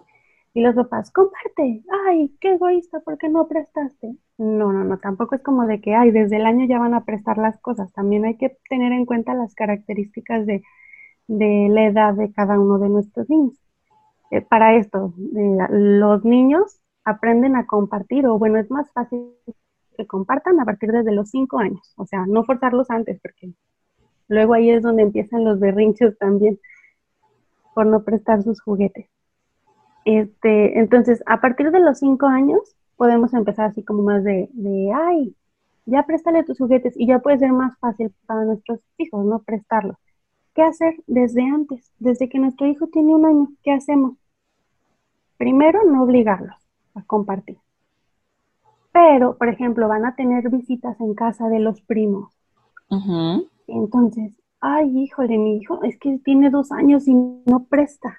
Y 0.53 0.61
los 0.61 0.73
papás, 0.73 1.11
comparte, 1.11 1.83
ay, 2.07 2.33
qué 2.39 2.53
egoísta, 2.53 3.01
¿por 3.01 3.17
qué 3.17 3.27
no 3.27 3.45
prestaste? 3.45 4.15
No, 4.37 4.71
no, 4.71 4.85
no, 4.85 4.97
tampoco 4.99 5.35
es 5.35 5.43
como 5.43 5.67
de 5.67 5.81
que, 5.81 5.93
ay, 5.93 6.11
desde 6.11 6.37
el 6.37 6.45
año 6.45 6.65
ya 6.65 6.79
van 6.79 6.93
a 6.93 7.03
prestar 7.03 7.37
las 7.37 7.59
cosas, 7.59 7.91
también 7.91 8.23
hay 8.23 8.37
que 8.37 8.57
tener 8.69 8.93
en 8.93 9.05
cuenta 9.05 9.33
las 9.33 9.53
características 9.53 10.45
de, 10.45 10.63
la 11.27 11.85
edad 11.87 12.13
de 12.13 12.31
cada 12.31 12.57
uno 12.57 12.79
de 12.79 12.87
nuestros 12.87 13.29
niños. 13.29 13.59
Eh, 14.31 14.41
para 14.41 14.77
esto, 14.77 15.13
los 15.69 16.23
niños 16.23 16.79
aprenden 17.03 17.57
a 17.57 17.65
compartir, 17.65 18.25
o 18.25 18.39
bueno, 18.39 18.57
es 18.57 18.71
más 18.71 18.89
fácil 18.93 19.33
que 19.97 20.07
compartan 20.07 20.59
a 20.61 20.65
partir 20.65 20.91
de 20.91 21.11
los 21.11 21.31
cinco 21.31 21.59
años, 21.59 21.93
o 21.97 22.05
sea, 22.05 22.25
no 22.27 22.45
forzarlos 22.45 22.89
antes, 22.89 23.19
porque 23.21 23.51
luego 24.27 24.53
ahí 24.53 24.69
es 24.69 24.83
donde 24.83 25.03
empiezan 25.03 25.43
los 25.43 25.59
berrinches 25.59 26.17
también 26.17 26.59
por 27.73 27.85
no 27.85 28.03
prestar 28.03 28.43
sus 28.43 28.61
juguetes. 28.61 29.07
Este, 30.05 30.79
entonces, 30.79 31.23
a 31.25 31.41
partir 31.41 31.71
de 31.71 31.79
los 31.79 31.99
cinco 31.99 32.27
años, 32.27 32.75
podemos 32.95 33.33
empezar 33.33 33.67
así 33.67 33.83
como 33.83 34.03
más 34.03 34.23
de, 34.23 34.49
de, 34.53 34.91
ay, 34.93 35.35
ya 35.85 36.03
préstale 36.03 36.43
tus 36.43 36.57
juguetes 36.57 36.93
y 36.97 37.07
ya 37.07 37.19
puede 37.19 37.39
ser 37.39 37.51
más 37.51 37.77
fácil 37.79 38.13
para 38.25 38.45
nuestros 38.45 38.79
hijos, 38.97 39.25
¿no? 39.25 39.39
Prestarlos. 39.39 39.97
¿Qué 40.53 40.63
hacer 40.63 40.95
desde 41.05 41.43
antes? 41.43 41.91
Desde 41.99 42.29
que 42.29 42.39
nuestro 42.39 42.65
hijo 42.65 42.87
tiene 42.87 43.13
un 43.13 43.25
año, 43.25 43.49
¿qué 43.63 43.71
hacemos? 43.71 44.13
Primero, 45.37 45.83
no 45.83 46.03
obligarlos 46.03 46.55
a 46.93 47.03
compartir. 47.03 47.57
Pero, 48.93 49.37
por 49.37 49.49
ejemplo, 49.49 49.89
van 49.89 50.05
a 50.05 50.15
tener 50.15 50.49
visitas 50.49 50.99
en 51.01 51.13
casa 51.13 51.49
de 51.49 51.59
los 51.59 51.81
primos. 51.81 52.31
Entonces, 53.67 54.33
ay, 54.59 54.91
híjole, 54.97 55.37
mi 55.37 55.57
hijo 55.57 55.83
es 55.83 55.97
que 55.97 56.19
tiene 56.19 56.49
dos 56.49 56.71
años 56.71 57.07
y 57.07 57.13
no 57.13 57.65
presta. 57.69 58.17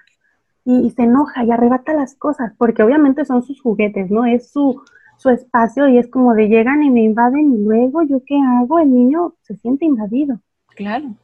Y, 0.65 0.89
se 0.91 1.03
enoja 1.03 1.45
y 1.45 1.51
arrebata 1.51 1.93
las 1.93 2.15
cosas, 2.15 2.53
porque 2.57 2.83
obviamente 2.83 3.23
son 3.23 3.41
sus 3.41 3.61
juguetes, 3.61 4.11
¿no? 4.11 4.25
Es 4.25 4.51
su, 4.51 4.81
su 5.17 5.29
espacio 5.29 5.87
y 5.87 5.97
es 5.97 6.09
como 6.09 6.33
de 6.33 6.49
llegan 6.49 6.83
y 6.83 6.89
me 6.89 7.03
invaden 7.03 7.53
y 7.53 7.57
luego 7.63 8.01
yo 8.03 8.21
qué 8.25 8.37
hago, 8.37 8.79
el 8.79 8.93
niño 8.93 9.35
se 9.41 9.55
siente 9.55 9.85
invadido. 9.85 10.41
Claro. 10.75 11.15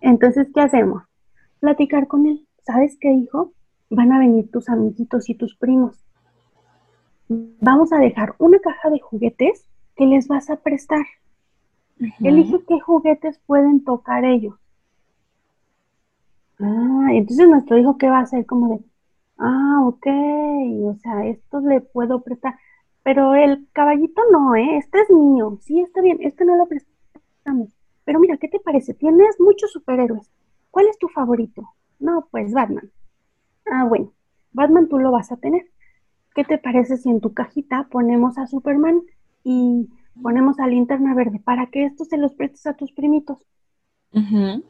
Entonces, 0.00 0.48
¿qué 0.52 0.60
hacemos? 0.60 1.04
Platicar 1.60 2.08
con 2.08 2.26
él. 2.26 2.46
¿Sabes 2.64 2.96
qué, 3.00 3.12
hijo? 3.12 3.52
Van 3.88 4.12
a 4.12 4.18
venir 4.18 4.50
tus 4.50 4.68
amiguitos 4.68 5.30
y 5.30 5.34
tus 5.34 5.56
primos. 5.56 6.04
Vamos 7.28 7.92
a 7.92 7.98
dejar 7.98 8.34
una 8.38 8.58
caja 8.58 8.90
de 8.90 9.00
juguetes 9.00 9.64
que 9.96 10.06
les 10.06 10.28
vas 10.28 10.50
a 10.50 10.56
prestar. 10.56 11.04
Elige 12.20 12.64
qué 12.66 12.80
juguetes 12.80 13.40
pueden 13.46 13.84
tocar 13.84 14.24
ellos. 14.24 14.54
Ah, 16.60 17.08
entonces 17.12 17.48
nuestro 17.48 17.78
hijo, 17.78 17.98
¿qué 17.98 18.08
va 18.08 18.18
a 18.18 18.22
hacer? 18.22 18.46
Como 18.46 18.68
de, 18.68 18.84
ah, 19.38 19.80
ok, 19.84 20.06
o 20.84 20.94
sea, 21.02 21.26
estos 21.26 21.62
le 21.64 21.80
puedo 21.80 22.22
prestar. 22.22 22.56
Pero 23.02 23.34
el 23.34 23.68
caballito 23.72 24.22
no, 24.32 24.54
¿eh? 24.54 24.76
Este 24.76 25.00
es 25.00 25.10
mío. 25.10 25.58
Sí, 25.62 25.80
está 25.80 26.00
bien, 26.02 26.18
este 26.20 26.44
no 26.44 26.56
lo 26.56 26.66
prestamos. 26.66 27.68
Pero 28.04 28.20
mira, 28.20 28.36
¿qué 28.38 28.48
te 28.48 28.60
parece? 28.60 28.94
Tienes 28.94 29.40
muchos 29.40 29.72
superhéroes. 29.72 30.30
¿Cuál 30.70 30.88
es 30.88 30.98
tu 30.98 31.08
favorito? 31.08 31.68
No, 31.98 32.28
pues 32.30 32.52
Batman. 32.52 32.90
Ah, 33.66 33.84
bueno, 33.84 34.12
Batman 34.52 34.88
tú 34.88 34.98
lo 34.98 35.10
vas 35.10 35.32
a 35.32 35.36
tener. 35.36 35.66
¿Qué 36.34 36.44
te 36.44 36.58
parece 36.58 36.96
si 36.96 37.08
en 37.10 37.20
tu 37.20 37.34
cajita 37.34 37.88
ponemos 37.90 38.38
a 38.38 38.46
Superman 38.46 39.02
y 39.44 39.88
ponemos 40.22 40.58
a 40.58 40.66
Linterna 40.66 41.14
Verde 41.14 41.40
para 41.40 41.66
que 41.66 41.84
esto 41.84 42.04
se 42.04 42.16
los 42.16 42.34
prestes 42.34 42.66
a 42.66 42.74
tus 42.74 42.92
primitos? 42.92 43.38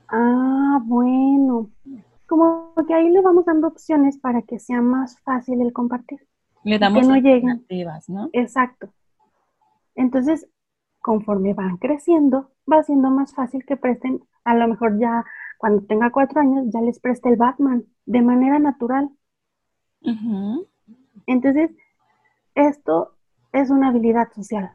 Ah, 0.09 0.81
bueno. 0.85 1.71
Como 2.27 2.75
que 2.87 2.95
ahí 2.95 3.09
le 3.09 3.21
vamos 3.21 3.47
dando 3.47 3.69
opciones 3.69 4.19
para 4.19 4.43
que 4.43 4.59
sea 4.59 4.83
más 4.83 5.19
fácil 5.21 5.61
el 5.63 5.73
compartir. 5.73 6.27
Le 6.65 6.79
damos 6.79 7.03
que 7.03 7.09
no 7.09 7.15
alternativas, 7.15 8.09
¿no? 8.09 8.29
Exacto. 8.33 8.93
Entonces, 9.95 10.47
conforme 11.01 11.55
van 11.55 11.79
creciendo, 11.79 12.51
va 12.71 12.83
siendo 12.83 13.11
más 13.11 13.35
fácil 13.35 13.65
que 13.65 13.77
presten, 13.77 14.23
a 14.45 14.55
lo 14.55 14.69
mejor 14.69 14.99
ya 14.99 15.25
cuando 15.59 15.83
tenga 15.83 16.11
cuatro 16.11 16.41
años, 16.41 16.67
ya 16.73 16.81
les 16.81 17.01
preste 17.01 17.29
el 17.29 17.37
Batman 17.37 17.85
de 18.07 18.23
manera 18.23 18.59
natural. 18.59 19.11
Entonces, 21.27 21.71
esto 22.55 23.15
es 23.53 23.71
una 23.71 23.89
habilidad 23.89 24.33
social, 24.33 24.71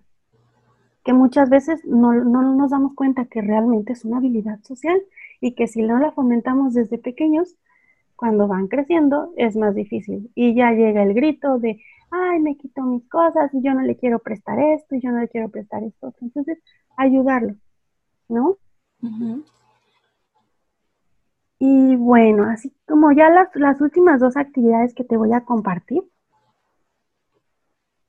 que 1.03 1.13
muchas 1.13 1.49
veces 1.49 1.83
no, 1.85 2.13
no, 2.13 2.55
nos 2.55 2.71
damos 2.71 2.93
cuenta 2.95 3.25
que 3.25 3.41
realmente 3.41 3.93
es 3.93 4.05
una 4.05 4.17
habilidad 4.17 4.61
social 4.63 5.01
y 5.41 5.53
que 5.53 5.67
si 5.67 5.81
no 5.81 5.99
la 5.99 6.11
fomentamos 6.11 6.73
desde 6.73 6.97
pequeños, 6.97 7.57
cuando 8.15 8.47
van 8.47 8.67
creciendo 8.67 9.33
es 9.35 9.55
más 9.57 9.75
difícil. 9.75 10.31
Y 10.33 10.55
ya 10.55 10.71
llega 10.71 11.03
el 11.03 11.13
grito 11.13 11.59
de, 11.59 11.81
ay, 12.09 12.39
me 12.39 12.55
quito 12.55 12.83
mis 12.83 13.07
cosas 13.09 13.53
y 13.53 13.61
yo 13.61 13.73
no 13.73 13.81
le 13.81 13.97
quiero 13.97 14.19
prestar 14.19 14.59
esto 14.59 14.95
y 14.95 15.01
yo 15.01 15.11
no 15.11 15.19
le 15.19 15.27
quiero 15.27 15.49
prestar 15.49 15.83
esto. 15.83 16.13
Entonces, 16.21 16.59
ayudarlo, 16.95 17.55
¿no? 18.29 18.57
Y 21.59 21.95
bueno, 21.97 22.45
así 22.45 22.73
como 22.87 23.11
ya 23.11 23.29
las, 23.29 23.49
las 23.55 23.81
últimas 23.81 24.21
dos 24.21 24.37
actividades 24.37 24.93
que 24.93 25.03
te 25.03 25.17
voy 25.17 25.33
a 25.33 25.41
compartir, 25.41 26.03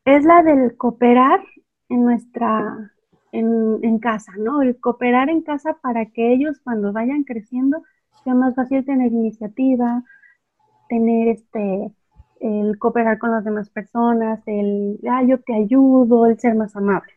es 0.04 0.24
la 0.24 0.42
del 0.42 0.76
cooperar 0.76 1.40
en 1.88 2.04
nuestra, 2.04 2.92
en, 3.32 3.78
en, 3.82 3.98
casa, 3.98 4.32
¿no? 4.38 4.62
El 4.62 4.78
cooperar 4.80 5.28
en 5.28 5.42
casa 5.42 5.74
para 5.82 6.06
que 6.06 6.32
ellos 6.32 6.60
cuando 6.62 6.92
vayan 6.92 7.24
creciendo 7.24 7.82
sea 8.22 8.34
más 8.34 8.54
fácil 8.54 8.84
tener 8.84 9.12
iniciativa, 9.12 10.02
tener 10.88 11.28
este, 11.28 11.92
el 12.40 12.78
cooperar 12.78 13.18
con 13.18 13.30
las 13.30 13.44
demás 13.44 13.70
personas, 13.70 14.40
el, 14.46 14.98
ah, 15.10 15.22
yo 15.22 15.40
te 15.40 15.54
ayudo, 15.54 16.26
el 16.26 16.38
ser 16.38 16.54
más 16.54 16.74
amable. 16.76 17.12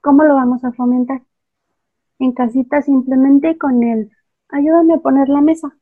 ¿Cómo 0.00 0.24
lo 0.24 0.34
vamos 0.34 0.64
a 0.64 0.72
fomentar? 0.72 1.22
En 2.18 2.32
casita 2.32 2.82
simplemente 2.82 3.58
con 3.58 3.82
el, 3.82 4.10
ayúdame 4.48 4.94
a 4.94 4.98
poner 4.98 5.28
la 5.28 5.40
mesa. 5.40 5.74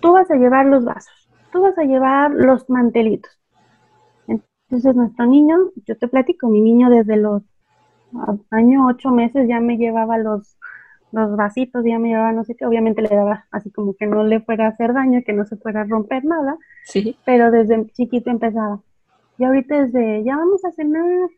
Tú 0.00 0.12
vas 0.12 0.30
a 0.30 0.36
llevar 0.36 0.66
los 0.66 0.84
vasos, 0.84 1.28
tú 1.52 1.62
vas 1.62 1.76
a 1.78 1.84
llevar 1.84 2.30
los 2.30 2.68
mantelitos. 2.68 3.37
Entonces 4.68 4.94
nuestro 4.94 5.24
niño, 5.26 5.56
yo 5.86 5.96
te 5.96 6.08
platico, 6.08 6.48
mi 6.48 6.60
niño 6.60 6.90
desde 6.90 7.16
los 7.16 7.42
años 8.50 8.82
ocho 8.86 9.10
meses 9.10 9.48
ya 9.48 9.60
me 9.60 9.78
llevaba 9.78 10.18
los, 10.18 10.58
los 11.10 11.36
vasitos, 11.36 11.82
ya 11.86 11.98
me 11.98 12.08
llevaba 12.08 12.32
no 12.32 12.44
sé 12.44 12.54
qué, 12.54 12.66
obviamente 12.66 13.00
le 13.00 13.08
daba 13.08 13.46
así 13.50 13.70
como 13.70 13.94
que 13.94 14.06
no 14.06 14.24
le 14.24 14.40
fuera 14.40 14.66
a 14.66 14.70
hacer 14.70 14.92
daño, 14.92 15.22
que 15.24 15.32
no 15.32 15.46
se 15.46 15.56
fuera 15.56 15.80
a 15.80 15.84
romper 15.84 16.26
nada, 16.26 16.58
sí. 16.84 17.16
pero 17.24 17.50
desde 17.50 17.86
chiquito 17.92 18.28
empezaba. 18.28 18.82
Y 19.38 19.44
ahorita 19.44 19.86
desde, 19.86 20.22
ya 20.22 20.36
vamos 20.36 20.62
a 20.66 20.72
cenar, 20.72 21.30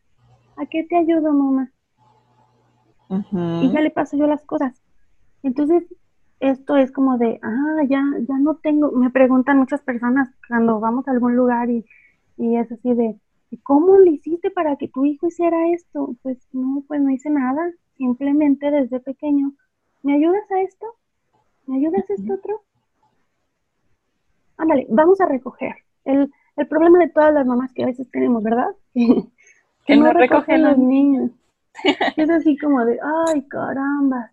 ¿a 0.56 0.66
qué 0.66 0.82
te 0.82 0.96
ayudo, 0.96 1.32
mamá? 1.32 1.70
Y 3.62 3.70
ya 3.70 3.80
le 3.80 3.90
paso 3.90 4.16
yo 4.16 4.26
las 4.26 4.44
cosas. 4.44 4.82
Entonces, 5.44 5.84
esto 6.40 6.76
es 6.76 6.90
como 6.90 7.16
de, 7.16 7.38
ah, 7.42 7.82
ya, 7.88 8.02
ya 8.28 8.38
no 8.38 8.56
tengo, 8.56 8.90
me 8.90 9.10
preguntan 9.10 9.58
muchas 9.58 9.82
personas 9.82 10.30
cuando 10.48 10.80
vamos 10.80 11.06
a 11.06 11.12
algún 11.12 11.36
lugar 11.36 11.70
y, 11.70 11.84
y 12.40 12.56
es 12.56 12.70
así 12.72 12.94
de, 12.94 13.16
¿cómo 13.62 13.98
le 13.98 14.12
hiciste 14.12 14.50
para 14.50 14.76
que 14.76 14.88
tu 14.88 15.04
hijo 15.04 15.26
hiciera 15.26 15.68
esto? 15.72 16.16
Pues 16.22 16.38
no, 16.52 16.82
pues 16.88 17.00
no 17.00 17.10
hice 17.10 17.30
nada, 17.30 17.72
simplemente 17.96 18.70
desde 18.70 19.00
pequeño, 19.00 19.52
¿me 20.02 20.14
ayudas 20.14 20.50
a 20.50 20.62
esto? 20.62 20.86
¿Me 21.66 21.76
ayudas 21.76 22.08
a 22.08 22.14
esto 22.14 22.34
otro? 22.34 22.62
Ándale, 24.56 24.86
vamos 24.88 25.20
a 25.20 25.26
recoger. 25.26 25.74
El, 26.04 26.32
el 26.56 26.66
problema 26.68 26.98
de 26.98 27.08
todas 27.08 27.32
las 27.32 27.46
mamás 27.46 27.72
que 27.72 27.84
a 27.84 27.86
veces 27.86 28.10
tenemos, 28.10 28.42
¿verdad? 28.42 28.68
que, 28.94 29.96
no, 29.96 30.12
recogen 30.12 30.62
los 30.62 30.78
niños. 30.78 31.30
es 32.16 32.30
así 32.30 32.58
como 32.58 32.84
de, 32.84 32.98
ay, 33.28 33.42
caramba, 33.48 34.32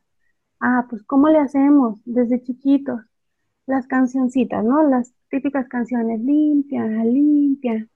Ah, 0.60 0.86
pues 0.89 1.04
¿cómo 1.04 1.30
le 1.30 1.39
hacemos 1.39 2.02
desde 2.06 2.41
chiquitos? 2.41 3.02
Las 3.67 3.86
cancioncitas, 3.88 4.63
¿no? 4.63 4.84
Las 4.88 5.13
típicas 5.30 5.67
canciones, 5.67 6.20
limpia, 6.22 6.84
limpia. 7.04 7.88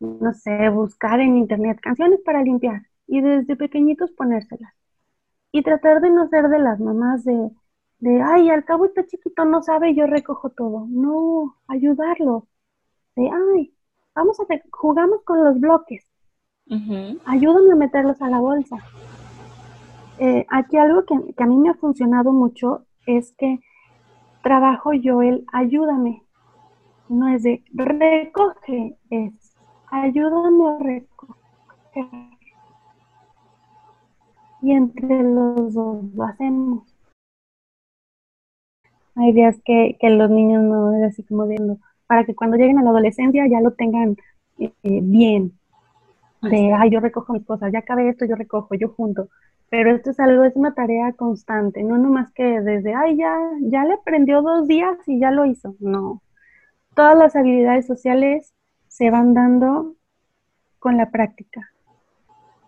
No 0.00 0.32
sé, 0.34 0.68
buscar 0.68 1.20
en 1.20 1.36
internet 1.36 1.78
canciones 1.80 2.20
para 2.24 2.42
limpiar 2.42 2.82
y 3.06 3.20
desde 3.20 3.56
pequeñitos 3.56 4.10
ponérselas. 4.12 4.72
Y 5.52 5.62
tratar 5.62 6.00
de 6.00 6.10
no 6.10 6.28
ser 6.28 6.48
de 6.48 6.58
las 6.58 6.80
mamás 6.80 7.24
de, 7.24 7.50
de 7.98 8.22
ay, 8.22 8.50
al 8.50 8.64
cabo 8.64 8.84
está 8.84 9.06
chiquito, 9.06 9.44
no 9.44 9.62
sabe, 9.62 9.94
yo 9.94 10.06
recojo 10.06 10.50
todo. 10.50 10.86
No, 10.88 11.56
ayudarlo. 11.68 12.46
De, 13.14 13.30
ay, 13.30 13.74
vamos 14.14 14.38
a, 14.40 14.44
jugamos 14.70 15.22
con 15.24 15.42
los 15.44 15.58
bloques. 15.60 16.06
Ayúdame 17.24 17.72
a 17.72 17.76
meterlos 17.76 18.20
a 18.20 18.28
la 18.28 18.40
bolsa. 18.40 18.76
Eh, 20.18 20.46
aquí 20.48 20.76
algo 20.76 21.04
que, 21.04 21.14
a 21.42 21.46
mí 21.46 21.56
me 21.58 21.70
ha 21.70 21.74
funcionado 21.74 22.32
mucho 22.32 22.86
es 23.06 23.32
que 23.36 23.60
trabajo 24.42 24.92
yo 24.92 25.22
el 25.22 25.44
ayúdame. 25.52 26.22
No 27.08 27.28
es 27.28 27.44
de 27.44 27.62
recoge, 27.72 28.96
es 29.10 29.45
ayúdame 29.90 30.68
a 30.68 30.78
recoger. 30.78 32.36
Y 34.62 34.72
entre 34.72 35.22
los 35.22 35.74
dos 35.74 36.04
lo 36.14 36.24
hacemos. 36.24 36.82
Hay 39.14 39.32
días 39.32 39.56
que, 39.64 39.96
los 40.02 40.30
niños 40.30 40.62
no 40.62 40.94
es 40.96 41.12
así 41.12 41.22
como 41.22 41.46
viendo, 41.46 41.78
para 42.06 42.24
que 42.24 42.34
cuando 42.34 42.56
lleguen 42.56 42.78
a 42.78 42.82
la 42.82 42.90
adolescencia 42.90 43.46
ya 43.48 43.60
lo 43.60 43.72
tengan 43.72 44.16
eh, 44.58 44.72
bien. 44.82 45.52
De, 46.42 46.72
ay, 46.72 46.90
yo 46.90 47.00
recojo 47.00 47.32
mis 47.32 47.44
cosas, 47.44 47.72
ya 47.72 47.82
cabe 47.82 48.08
esto, 48.08 48.26
yo 48.26 48.36
recojo, 48.36 48.74
yo 48.74 48.88
junto. 48.90 49.28
Pero 49.70 49.90
esto 49.90 50.10
es 50.10 50.20
algo, 50.20 50.44
es 50.44 50.54
una 50.54 50.74
tarea 50.74 51.12
constante, 51.12 51.82
no 51.82 51.98
nomás 51.98 52.30
que 52.32 52.60
desde, 52.60 52.94
ay, 52.94 53.16
ya, 53.16 53.34
ya 53.62 53.84
le 53.84 53.94
aprendió 53.94 54.42
dos 54.42 54.68
días 54.68 54.96
y 55.06 55.18
ya 55.18 55.30
lo 55.30 55.46
hizo. 55.46 55.74
No. 55.80 56.22
Todas 56.94 57.16
las 57.18 57.36
habilidades 57.36 57.86
sociales 57.86 58.54
se 58.96 59.10
van 59.10 59.34
dando 59.34 59.94
con 60.78 60.96
la 60.96 61.10
práctica. 61.10 61.70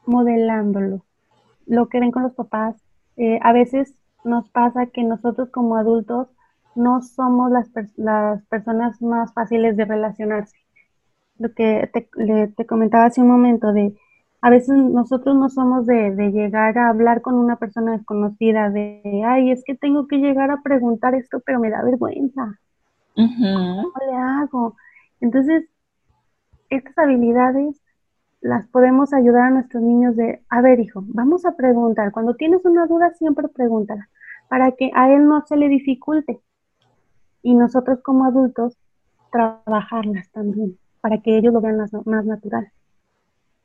modelándolo. 0.04 1.04
Lo 1.66 1.88
que 1.88 2.00
ven 2.00 2.10
con 2.10 2.22
los 2.22 2.34
papás. 2.34 2.76
Eh, 3.16 3.38
a 3.42 3.52
veces 3.52 3.94
nos 4.24 4.48
pasa 4.50 4.86
que 4.86 5.02
nosotros 5.04 5.50
como 5.50 5.76
adultos 5.76 6.28
no 6.74 7.02
somos 7.02 7.50
las, 7.50 7.70
las 7.96 8.42
personas 8.46 9.00
más 9.02 9.32
fáciles 9.32 9.76
de 9.76 9.84
relacionarse. 9.84 10.56
Lo 11.38 11.52
que 11.54 11.90
te, 11.92 12.08
te, 12.56 12.66
comentaba 12.66 13.06
hace 13.06 13.20
un 13.20 13.28
momento 13.28 13.72
de, 13.72 13.94
a 14.40 14.50
veces 14.50 14.76
nosotros 14.76 15.34
no 15.36 15.48
somos 15.50 15.86
de, 15.86 16.14
de, 16.14 16.30
llegar 16.30 16.78
a 16.78 16.88
hablar 16.90 17.20
con 17.22 17.34
una 17.34 17.56
persona 17.56 17.92
desconocida, 17.92 18.70
de, 18.70 19.22
ay, 19.26 19.50
es 19.50 19.62
que 19.64 19.74
tengo 19.74 20.06
que 20.06 20.18
llegar 20.18 20.50
a 20.50 20.62
preguntar 20.62 21.14
esto, 21.14 21.40
pero 21.44 21.58
me 21.58 21.70
da 21.70 21.82
vergüenza. 21.82 22.58
¿Cómo 23.14 23.92
le 24.06 24.16
hago? 24.16 24.76
Entonces, 25.20 25.68
estas 26.70 26.96
habilidades 26.98 27.80
las 28.40 28.66
podemos 28.68 29.12
ayudar 29.12 29.44
a 29.44 29.50
nuestros 29.50 29.82
niños 29.82 30.16
de, 30.16 30.42
a 30.48 30.60
ver, 30.60 30.80
hijo, 30.80 31.02
vamos 31.06 31.44
a 31.44 31.56
preguntar. 31.56 32.12
Cuando 32.12 32.34
tienes 32.34 32.64
una 32.64 32.86
duda, 32.86 33.12
siempre 33.14 33.48
pregúntala, 33.48 34.08
para 34.48 34.72
que 34.72 34.90
a 34.94 35.12
él 35.12 35.26
no 35.26 35.44
se 35.46 35.56
le 35.56 35.68
dificulte. 35.68 36.40
Y 37.42 37.54
nosotros 37.54 38.00
como 38.02 38.24
adultos, 38.24 38.76
trabajarlas 39.32 40.30
también, 40.30 40.78
para 41.00 41.18
que 41.18 41.36
ellos 41.36 41.52
lo 41.52 41.60
vean 41.60 41.78
más, 41.78 42.24
natural. 42.24 42.70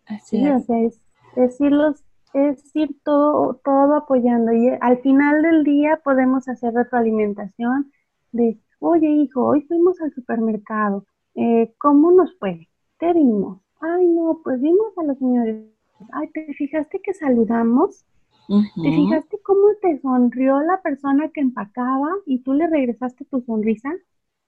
Así 0.06 0.46
es. 0.46 0.70
es, 0.70 1.02
es, 1.36 1.62
irlos, 1.62 2.04
es 2.34 2.76
ir 2.76 2.98
todo, 3.04 3.60
todo 3.64 3.96
apoyando. 3.96 4.54
Y 4.54 4.70
al 4.82 4.98
final 5.00 5.42
del 5.44 5.64
día 5.64 6.02
podemos 6.04 6.48
hacer 6.50 6.74
retroalimentación 6.74 7.92
de, 8.32 8.60
oye, 8.80 9.08
hijo, 9.08 9.46
hoy 9.46 9.62
fuimos 9.62 10.02
al 10.02 10.12
supermercado. 10.14 11.06
Eh, 11.36 11.74
¿Cómo 11.78 12.12
nos 12.12 12.38
fue? 12.38 12.68
¿Qué 13.04 13.12
vimos? 13.12 13.60
Ay, 13.82 14.08
no, 14.08 14.40
pues 14.46 14.62
vimos 14.62 14.98
a 14.98 15.04
los 15.04 15.18
señores. 15.18 15.62
Ay, 16.14 16.30
¿te 16.30 16.54
fijaste 16.54 17.02
que 17.02 17.14
saludamos? 17.14 18.06
¿Te 18.48 18.92
fijaste 18.96 19.42
cómo 19.44 19.76
te 19.82 20.00
sonrió 20.00 20.62
la 20.62 20.82
persona 20.82 21.28
que 21.34 21.42
empacaba 21.42 22.08
y 22.26 22.40
tú 22.44 22.54
le 22.54 22.66
regresaste 22.68 23.26
tu 23.26 23.42
sonrisa? 23.42 23.90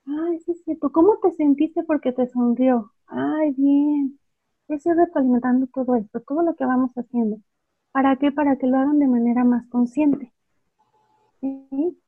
Ay, 0.06 0.40
sí, 0.40 0.54
sí, 0.64 0.78
¿tú 0.78 0.90
cómo 0.90 1.18
te 1.22 1.34
sentiste 1.34 1.84
porque 1.84 2.14
te 2.14 2.28
sonrió? 2.28 2.94
Ay, 3.08 3.52
bien. 3.58 4.18
Es 4.70 4.86
ir 4.86 4.96
retroalimentando 4.96 5.68
todo 5.68 5.96
esto, 5.96 6.22
todo 6.22 6.42
lo 6.42 6.56
que 6.56 6.64
vamos 6.64 6.92
haciendo. 6.96 7.40
¿Para 7.92 8.16
qué? 8.16 8.32
Para 8.32 8.56
que 8.56 8.68
lo 8.68 8.78
hagan 8.78 9.00
de 9.00 9.08
manera 9.08 9.44
más 9.44 9.68
consciente. 9.68 10.32
¿Sí? 11.42 12.00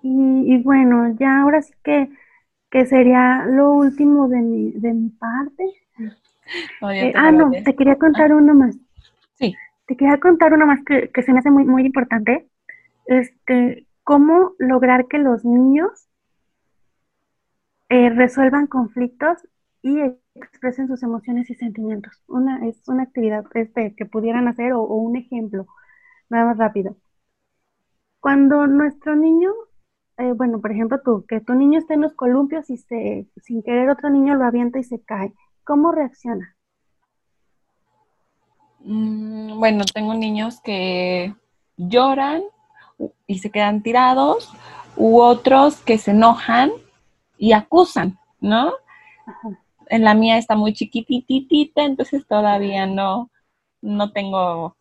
Y, 0.00 0.54
y, 0.54 0.62
bueno, 0.62 1.12
ya 1.18 1.40
ahora 1.42 1.60
sí 1.60 1.72
que, 1.82 2.08
que 2.74 2.86
sería 2.86 3.46
lo 3.46 3.70
último 3.70 4.26
de 4.26 4.42
mi, 4.42 4.72
de 4.72 4.92
mi 4.92 5.08
parte. 5.10 5.62
Eh, 6.92 7.12
ah, 7.14 7.30
no, 7.30 7.52
te 7.52 7.76
quería 7.76 7.94
contar 7.94 8.32
ah. 8.32 8.34
uno 8.34 8.52
más. 8.52 8.76
Sí. 9.34 9.54
Te 9.86 9.96
quería 9.96 10.18
contar 10.18 10.52
uno 10.52 10.66
más 10.66 10.80
que, 10.84 11.08
se 11.22 11.32
me 11.32 11.38
hace 11.38 11.52
muy, 11.52 11.64
muy 11.64 11.86
importante. 11.86 12.48
Este, 13.06 13.86
cómo 14.02 14.54
lograr 14.58 15.06
que 15.06 15.18
los 15.18 15.44
niños 15.44 16.08
eh, 17.90 18.10
resuelvan 18.10 18.66
conflictos 18.66 19.38
y 19.80 20.00
expresen 20.34 20.88
sus 20.88 21.04
emociones 21.04 21.48
y 21.50 21.54
sentimientos. 21.54 22.24
Una, 22.26 22.66
es 22.66 22.88
una 22.88 23.04
actividad 23.04 23.44
este, 23.54 23.94
que 23.94 24.04
pudieran 24.04 24.48
hacer 24.48 24.72
o, 24.72 24.82
o 24.82 24.96
un 24.96 25.14
ejemplo, 25.14 25.68
nada 26.28 26.46
más 26.46 26.58
rápido. 26.58 26.96
Cuando 28.18 28.66
nuestro 28.66 29.14
niño 29.14 29.52
eh, 30.18 30.32
bueno, 30.32 30.60
por 30.60 30.70
ejemplo, 30.70 31.00
tú, 31.04 31.24
que 31.28 31.40
tu 31.40 31.54
niño 31.54 31.78
está 31.78 31.94
en 31.94 32.02
los 32.02 32.14
columpios 32.14 32.70
y 32.70 32.76
se, 32.76 33.26
sin 33.42 33.62
querer 33.62 33.90
otro 33.90 34.10
niño 34.10 34.34
lo 34.34 34.44
avienta 34.44 34.78
y 34.78 34.84
se 34.84 35.02
cae. 35.02 35.32
¿Cómo 35.64 35.92
reacciona? 35.92 36.56
Mm, 38.80 39.58
bueno, 39.58 39.84
tengo 39.92 40.14
niños 40.14 40.60
que 40.60 41.34
lloran 41.76 42.42
y 43.26 43.38
se 43.38 43.50
quedan 43.50 43.82
tirados, 43.82 44.52
u 44.96 45.20
otros 45.20 45.80
que 45.80 45.98
se 45.98 46.12
enojan 46.12 46.70
y 47.36 47.52
acusan, 47.52 48.18
¿no? 48.40 48.72
En 49.88 50.04
la 50.04 50.14
mía 50.14 50.38
está 50.38 50.54
muy 50.54 50.72
chiquititita, 50.72 51.82
entonces 51.84 52.26
todavía 52.26 52.86
no, 52.86 53.30
no 53.82 54.12
tengo 54.12 54.76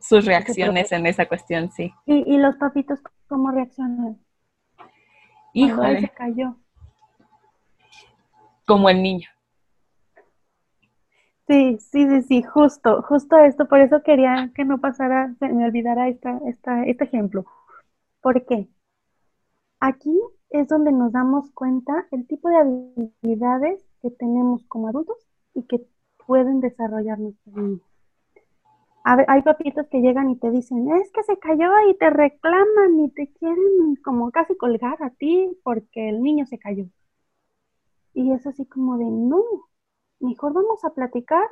sus 0.00 0.26
reacciones 0.26 0.92
en 0.92 1.06
esa 1.06 1.26
cuestión, 1.26 1.70
sí. 1.70 1.94
¿Y, 2.04 2.34
y 2.34 2.36
los 2.36 2.56
papitos 2.56 3.00
cómo 3.26 3.50
reaccionan? 3.50 4.18
Híjole. 5.56 6.00
se 6.02 6.08
cayó. 6.10 6.56
Como 8.66 8.90
el 8.90 9.02
niño. 9.02 9.28
Sí, 11.48 11.78
sí, 11.78 12.06
sí, 12.08 12.22
sí, 12.22 12.42
justo, 12.42 13.02
justo 13.02 13.38
esto, 13.38 13.66
por 13.68 13.80
eso 13.80 14.02
quería 14.02 14.50
que 14.54 14.64
no 14.64 14.80
pasara, 14.80 15.32
se 15.38 15.48
me 15.48 15.64
olvidara 15.64 16.08
esta, 16.08 16.40
esta, 16.46 16.84
este 16.84 17.04
ejemplo. 17.04 17.46
¿Por 18.20 18.44
qué? 18.44 18.68
Aquí 19.80 20.20
es 20.50 20.68
donde 20.68 20.92
nos 20.92 21.12
damos 21.12 21.50
cuenta 21.52 22.06
el 22.10 22.26
tipo 22.26 22.48
de 22.48 22.56
habilidades 22.56 23.82
que 24.02 24.10
tenemos 24.10 24.64
como 24.66 24.88
adultos 24.88 25.16
y 25.54 25.62
que 25.62 25.86
pueden 26.26 26.60
desarrollar 26.60 27.18
nuestros 27.18 27.54
niños 27.56 27.95
hay 29.06 29.42
papitos 29.42 29.86
que 29.88 30.00
llegan 30.00 30.30
y 30.30 30.36
te 30.36 30.50
dicen, 30.50 30.90
es 30.90 31.10
que 31.12 31.22
se 31.22 31.38
cayó 31.38 31.70
y 31.88 31.96
te 31.96 32.10
reclaman 32.10 33.00
y 33.00 33.10
te 33.10 33.32
quieren 33.34 33.96
como 34.04 34.30
casi 34.32 34.56
colgar 34.56 35.00
a 35.02 35.10
ti 35.10 35.56
porque 35.62 36.08
el 36.08 36.22
niño 36.22 36.44
se 36.46 36.58
cayó. 36.58 36.86
Y 38.14 38.32
es 38.32 38.46
así 38.46 38.66
como 38.66 38.98
de, 38.98 39.04
no, 39.04 39.42
mejor 40.20 40.52
vamos 40.54 40.84
a 40.84 40.90
platicar, 40.90 41.46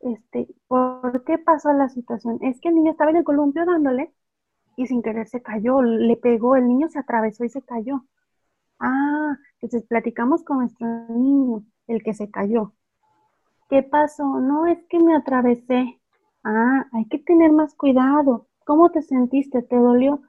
este, 0.00 0.48
¿por 0.68 1.24
qué 1.24 1.38
pasó 1.38 1.72
la 1.72 1.88
situación? 1.88 2.38
Es 2.42 2.60
que 2.60 2.68
el 2.68 2.74
niño 2.74 2.90
estaba 2.92 3.10
en 3.10 3.16
el 3.18 3.24
columpio 3.24 3.64
dándole 3.64 4.12
y 4.76 4.86
sin 4.86 5.02
querer 5.02 5.28
se 5.28 5.42
cayó, 5.42 5.82
le 5.82 6.16
pegó, 6.16 6.56
el 6.56 6.66
niño 6.68 6.88
se 6.90 6.98
atravesó 6.98 7.44
y 7.44 7.48
se 7.48 7.62
cayó. 7.62 8.04
Ah, 8.78 9.38
entonces 9.60 9.88
platicamos 9.88 10.44
con 10.44 10.58
nuestro 10.58 10.86
niño, 11.08 11.64
el 11.86 12.02
que 12.02 12.14
se 12.14 12.30
cayó. 12.30 12.74
¿Qué 13.70 13.82
pasó? 13.82 14.24
No, 14.40 14.66
es 14.66 14.84
que 14.88 14.98
me 15.00 15.14
atravesé. 15.16 16.00
Ah, 16.44 16.86
hay 16.92 17.06
que 17.06 17.18
tener 17.18 17.52
más 17.52 17.74
cuidado. 17.74 18.46
¿Cómo 18.66 18.90
te 18.90 19.02
sentiste? 19.02 19.62
¿Te 19.62 19.76
dolió? 19.76 20.20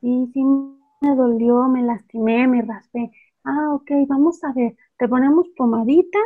Sí, 0.00 0.30
sí, 0.34 0.42
me 0.44 1.14
dolió, 1.16 1.68
me 1.68 1.82
lastimé, 1.82 2.48
me 2.48 2.62
raspé. 2.62 3.12
Ah, 3.44 3.72
ok, 3.74 3.90
vamos 4.08 4.42
a 4.44 4.52
ver. 4.52 4.76
Te 4.98 5.08
ponemos 5.08 5.48
pomadita 5.56 6.18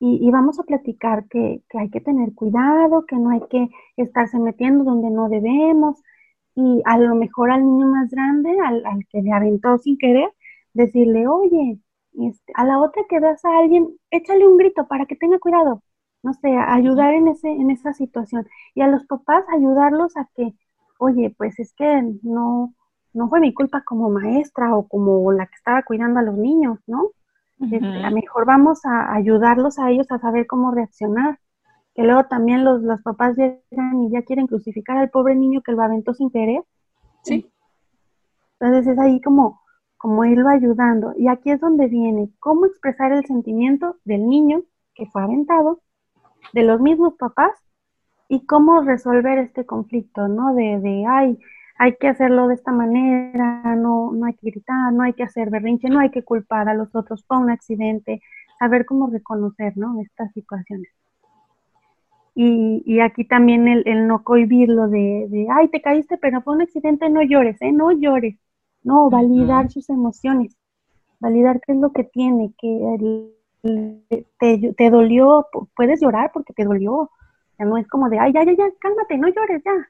y, 0.00 0.30
vamos 0.30 0.60
a 0.60 0.64
platicar 0.64 1.26
que, 1.28 1.62
hay 1.74 1.90
que 1.90 2.00
tener 2.00 2.34
cuidado, 2.34 3.06
que 3.06 3.16
no 3.16 3.30
hay 3.30 3.40
que 3.50 3.68
estarse 3.96 4.38
metiendo 4.38 4.84
donde 4.84 5.10
no 5.10 5.28
debemos. 5.28 6.02
Y 6.54 6.82
a 6.86 6.98
lo 6.98 7.14
mejor 7.14 7.50
al 7.50 7.64
niño 7.64 7.86
más 7.88 8.10
grande, 8.10 8.50
al, 8.60 9.06
que 9.10 9.22
le 9.22 9.32
aventó 9.32 9.78
sin 9.78 9.98
querer, 9.98 10.32
decirle, 10.74 11.26
oye, 11.28 11.80
este, 12.14 12.52
a 12.56 12.64
la 12.64 12.80
otra 12.80 13.02
que 13.08 13.20
veas 13.20 13.44
a 13.44 13.58
alguien, 13.58 13.88
échale 14.10 14.46
un 14.48 14.58
grito 14.58 14.86
para 14.88 15.06
que 15.06 15.16
tenga 15.16 15.38
cuidado 15.38 15.82
no 16.22 16.34
sé, 16.34 16.56
ayudar 16.56 17.14
en, 17.14 17.28
ese, 17.28 17.48
en 17.48 17.70
esa 17.70 17.92
situación. 17.92 18.46
Y 18.74 18.82
a 18.82 18.88
los 18.88 19.04
papás 19.06 19.44
ayudarlos 19.54 20.16
a 20.16 20.28
que, 20.34 20.54
oye, 20.98 21.34
pues 21.36 21.58
es 21.58 21.72
que 21.74 22.02
no, 22.22 22.74
no 23.12 23.28
fue 23.28 23.40
mi 23.40 23.54
culpa 23.54 23.82
como 23.84 24.10
maestra 24.10 24.74
o 24.74 24.88
como 24.88 25.30
la 25.32 25.46
que 25.46 25.54
estaba 25.54 25.82
cuidando 25.82 26.20
a 26.20 26.24
los 26.24 26.36
niños, 26.36 26.78
¿no? 26.86 27.10
Este, 27.60 27.84
a 27.84 28.10
lo 28.10 28.14
mejor 28.14 28.46
vamos 28.46 28.84
a 28.84 29.14
ayudarlos 29.14 29.78
a 29.78 29.90
ellos 29.90 30.06
a 30.10 30.18
saber 30.18 30.46
cómo 30.46 30.70
reaccionar. 30.70 31.38
Que 31.94 32.04
luego 32.04 32.24
también 32.26 32.64
los, 32.64 32.82
los 32.82 33.02
papás 33.02 33.36
llegan 33.36 34.04
y 34.04 34.10
ya 34.10 34.22
quieren 34.22 34.46
crucificar 34.46 34.98
al 34.98 35.10
pobre 35.10 35.34
niño 35.34 35.62
que 35.62 35.72
lo 35.72 35.82
aventó 35.82 36.14
sin 36.14 36.30
querer. 36.30 36.62
Sí. 37.24 37.50
Entonces 38.60 38.92
es 38.92 38.98
ahí 39.00 39.20
como, 39.20 39.60
como 39.96 40.24
irlo 40.24 40.48
ayudando. 40.48 41.12
Y 41.16 41.26
aquí 41.26 41.50
es 41.50 41.60
donde 41.60 41.88
viene 41.88 42.30
cómo 42.38 42.66
expresar 42.66 43.10
el 43.10 43.24
sentimiento 43.24 43.96
del 44.04 44.28
niño 44.28 44.62
que 44.94 45.06
fue 45.06 45.22
aventado 45.22 45.80
de 46.52 46.62
los 46.62 46.80
mismos 46.80 47.14
papás 47.14 47.52
y 48.28 48.44
cómo 48.46 48.82
resolver 48.82 49.38
este 49.38 49.64
conflicto, 49.64 50.28
¿no? 50.28 50.54
De, 50.54 50.80
de 50.80 51.04
ay, 51.06 51.38
hay 51.78 51.96
que 51.96 52.08
hacerlo 52.08 52.48
de 52.48 52.54
esta 52.54 52.72
manera, 52.72 53.76
no, 53.76 54.12
no 54.12 54.26
hay 54.26 54.34
que 54.34 54.50
gritar, 54.50 54.92
no 54.92 55.04
hay 55.04 55.12
que 55.12 55.22
hacer 55.22 55.50
berrinche, 55.50 55.88
no 55.88 56.00
hay 56.00 56.10
que 56.10 56.24
culpar 56.24 56.68
a 56.68 56.74
los 56.74 56.94
otros 56.94 57.22
por 57.22 57.38
un 57.38 57.50
accidente, 57.50 58.20
saber 58.58 58.84
cómo 58.84 59.08
reconocer, 59.08 59.76
¿no? 59.76 60.00
Estas 60.00 60.32
situaciones. 60.32 60.88
Y, 62.34 62.82
y 62.86 63.00
aquí 63.00 63.24
también 63.24 63.66
el, 63.68 63.82
el, 63.86 64.06
no 64.06 64.22
cohibirlo 64.22 64.88
de, 64.88 65.26
de, 65.28 65.46
ay, 65.50 65.68
te 65.68 65.80
caíste, 65.80 66.18
pero 66.18 66.42
fue 66.42 66.54
un 66.54 66.62
accidente, 66.62 67.08
no 67.10 67.22
llores, 67.22 67.60
¿eh? 67.62 67.72
No 67.72 67.90
llores. 67.92 68.36
No, 68.82 69.10
validar 69.10 69.70
sus 69.70 69.90
emociones, 69.90 70.56
validar 71.20 71.60
qué 71.60 71.72
es 71.72 71.78
lo 71.78 71.92
que 71.92 72.04
tiene, 72.04 72.54
que 72.58 72.68
el, 72.68 73.34
te, 73.62 74.74
te 74.76 74.90
dolió, 74.90 75.46
puedes 75.76 76.00
llorar 76.00 76.30
porque 76.32 76.52
te 76.52 76.64
dolió. 76.64 77.10
Ya 77.58 77.64
no 77.64 77.76
es 77.76 77.88
como 77.88 78.08
de, 78.08 78.18
ay, 78.18 78.32
ya, 78.32 78.44
ya, 78.44 78.52
ya, 78.52 78.70
cálmate, 78.78 79.18
no 79.18 79.28
llores 79.28 79.62
ya. 79.64 79.88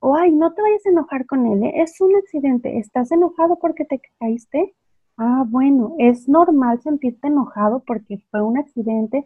O, 0.00 0.16
ay, 0.16 0.32
no 0.32 0.52
te 0.52 0.62
vayas 0.62 0.84
a 0.86 0.90
enojar 0.90 1.26
con 1.26 1.46
él, 1.46 1.62
¿eh? 1.62 1.82
es 1.82 2.00
un 2.00 2.16
accidente. 2.16 2.78
¿Estás 2.78 3.12
enojado 3.12 3.56
porque 3.60 3.84
te 3.84 4.00
caíste? 4.18 4.74
Ah, 5.16 5.44
bueno, 5.46 5.94
es 5.98 6.28
normal 6.28 6.80
sentirte 6.82 7.28
enojado 7.28 7.84
porque 7.86 8.18
fue 8.30 8.42
un 8.42 8.58
accidente, 8.58 9.24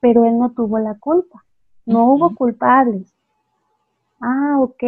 pero 0.00 0.24
él 0.24 0.38
no 0.38 0.50
tuvo 0.52 0.78
la 0.78 0.96
culpa. 0.98 1.44
no 1.86 2.12
hubo 2.12 2.34
culpables. 2.34 3.14
Ah, 4.20 4.58
ok. 4.60 4.82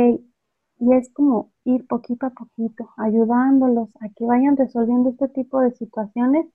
Y 0.80 0.92
es 0.94 1.10
como 1.14 1.50
ir 1.64 1.86
poquito 1.86 2.26
a 2.26 2.30
poquito, 2.30 2.90
ayudándolos 2.96 3.88
a 4.00 4.08
que 4.10 4.26
vayan 4.26 4.56
resolviendo 4.56 5.10
este 5.10 5.28
tipo 5.28 5.60
de 5.60 5.70
situaciones 5.72 6.46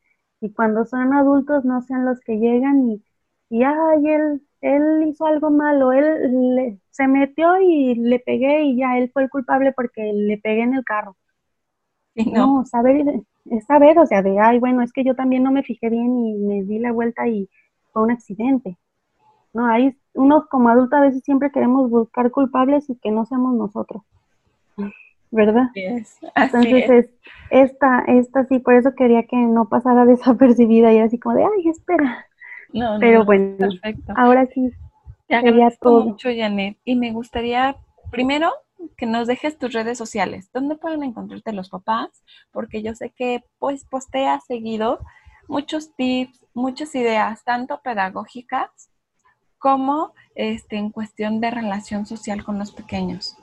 y 0.42 0.52
cuando 0.54 0.86
son 0.86 1.14
adultos 1.14 1.66
no 1.66 1.82
sean 1.82 2.06
los 2.06 2.20
que 2.22 2.38
llegan 2.38 2.88
y, 2.90 3.04
y 3.50 3.64
ay, 3.64 4.08
él, 4.08 4.42
él 4.62 5.08
hizo 5.08 5.26
algo 5.26 5.50
malo, 5.52 5.92
él 5.94 6.80
se 6.92 7.08
metió 7.08 7.60
y 7.62 7.96
le 7.96 8.20
pegué 8.20 8.64
y 8.66 8.78
ya 8.78 8.98
él 8.98 9.12
fue 9.12 9.24
el 9.24 9.30
culpable 9.30 9.74
porque 9.74 10.12
le 10.14 10.38
pegué 10.38 10.64
en 10.64 10.76
el 10.76 10.84
carro. 10.84 11.16
no. 12.16 12.66
saber, 12.66 13.24
es 13.46 13.66
saber, 13.66 13.98
o 14.00 14.06
sea, 14.06 14.22
de, 14.22 14.40
ay, 14.40 14.60
bueno, 14.60 14.82
es 14.82 14.92
que 14.94 15.04
yo 15.04 15.16
también 15.16 15.44
no 15.44 15.52
me 15.52 15.64
fijé 15.64 15.90
bien 15.90 16.18
y 16.18 16.36
me 16.38 16.64
di 16.64 16.80
la 16.80 16.92
vuelta 16.92 17.28
y 17.28 17.50
fue 17.92 18.04
un 18.04 18.12
accidente. 18.12 18.78
No, 19.54 19.68
hay 19.68 19.98
unos 20.14 20.48
como 20.48 20.70
adultos 20.70 21.00
a 21.00 21.02
veces 21.02 21.24
siempre 21.24 21.52
queremos 21.52 21.90
buscar 21.90 22.32
culpables 22.32 22.90
y 22.90 22.98
que 22.98 23.12
no 23.12 23.26
seamos 23.26 23.56
nosotros. 23.56 24.04
¿Verdad? 25.32 25.70
Entonces 26.36 26.90
es. 26.90 27.10
esta, 27.50 28.04
esta 28.08 28.46
sí, 28.46 28.60
por 28.60 28.76
eso 28.76 28.96
quería 28.96 29.24
que 29.24 29.36
no 29.36 29.68
pasara 29.68 30.06
desapercibida 30.06 30.94
y 30.94 31.00
así 31.00 31.20
como 31.20 31.36
de, 31.36 31.44
ay, 31.44 31.70
espera. 31.70 32.26
No, 32.74 32.98
Pero 33.00 33.26
bueno, 33.26 33.58
perfecto. 33.58 34.14
ahora 34.16 34.46
sí. 34.48 34.72
Te 35.28 35.36
agradezco 35.36 35.90
todo. 35.90 36.06
mucho, 36.06 36.30
Janet. 36.36 36.78
Y 36.86 36.96
me 36.96 37.12
gustaría, 37.12 37.76
primero, 38.12 38.52
que 38.96 39.06
nos 39.06 39.28
dejes 39.28 39.58
tus 39.58 39.74
redes 39.74 39.98
sociales. 39.98 40.50
¿Dónde 40.54 40.76
pueden 40.76 41.04
encontrarte 41.04 41.52
los 41.52 41.70
papás? 41.70 42.24
Porque 42.52 42.82
yo 42.82 42.96
sé 42.96 43.10
que 43.10 43.44
pues 43.60 43.86
posteas 43.86 44.46
seguido 44.46 45.00
muchos 45.48 45.96
tips, 45.96 46.46
muchas 46.54 46.94
ideas, 46.96 47.44
tanto 47.44 47.82
pedagógicas 47.82 48.90
como 49.58 50.14
este, 50.36 50.78
en 50.78 50.92
cuestión 50.92 51.42
de 51.42 51.52
relación 51.52 52.06
social 52.06 52.44
con 52.44 52.60
los 52.60 52.72
pequeños. 52.72 53.38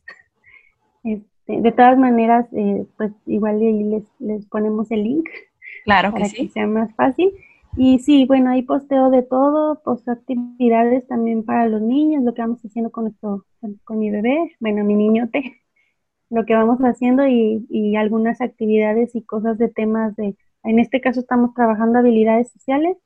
Este, 1.04 1.60
de 1.60 1.72
todas 1.72 1.98
maneras, 1.98 2.46
eh, 2.52 2.86
pues 2.96 3.12
igual 3.26 3.56
ahí 3.56 3.84
les, 3.84 4.04
les 4.18 4.46
ponemos 4.46 4.90
el 4.90 5.04
link. 5.04 5.28
Claro 5.84 6.14
que 6.14 6.20
para 6.20 6.32
que 6.32 6.48
sea 6.48 6.66
más 6.66 6.94
fácil. 6.94 7.32
Y 7.76 7.98
sí, 7.98 8.24
bueno, 8.26 8.50
ahí 8.50 8.62
posteo 8.62 9.10
de 9.10 9.22
todo, 9.22 9.82
posteo 9.82 10.14
actividades 10.14 11.06
también 11.08 11.44
para 11.44 11.66
los 11.66 11.82
niños, 11.82 12.22
lo 12.22 12.32
que 12.32 12.42
vamos 12.42 12.64
haciendo 12.64 12.90
con 12.90 13.04
nuestro, 13.04 13.44
con 13.84 13.98
mi 13.98 14.10
bebé, 14.10 14.54
bueno, 14.60 14.84
mi 14.84 14.94
niñote, 14.94 15.60
lo 16.30 16.44
que 16.44 16.54
vamos 16.54 16.78
haciendo 16.80 17.26
y, 17.26 17.66
y 17.68 17.96
algunas 17.96 18.40
actividades 18.40 19.14
y 19.16 19.22
cosas 19.22 19.58
de 19.58 19.68
temas 19.68 20.14
de 20.16 20.36
en 20.64 20.78
este 20.78 21.00
caso 21.00 21.20
estamos 21.20 21.54
trabajando 21.54 21.98
habilidades 21.98 22.50
sociales 22.50 22.96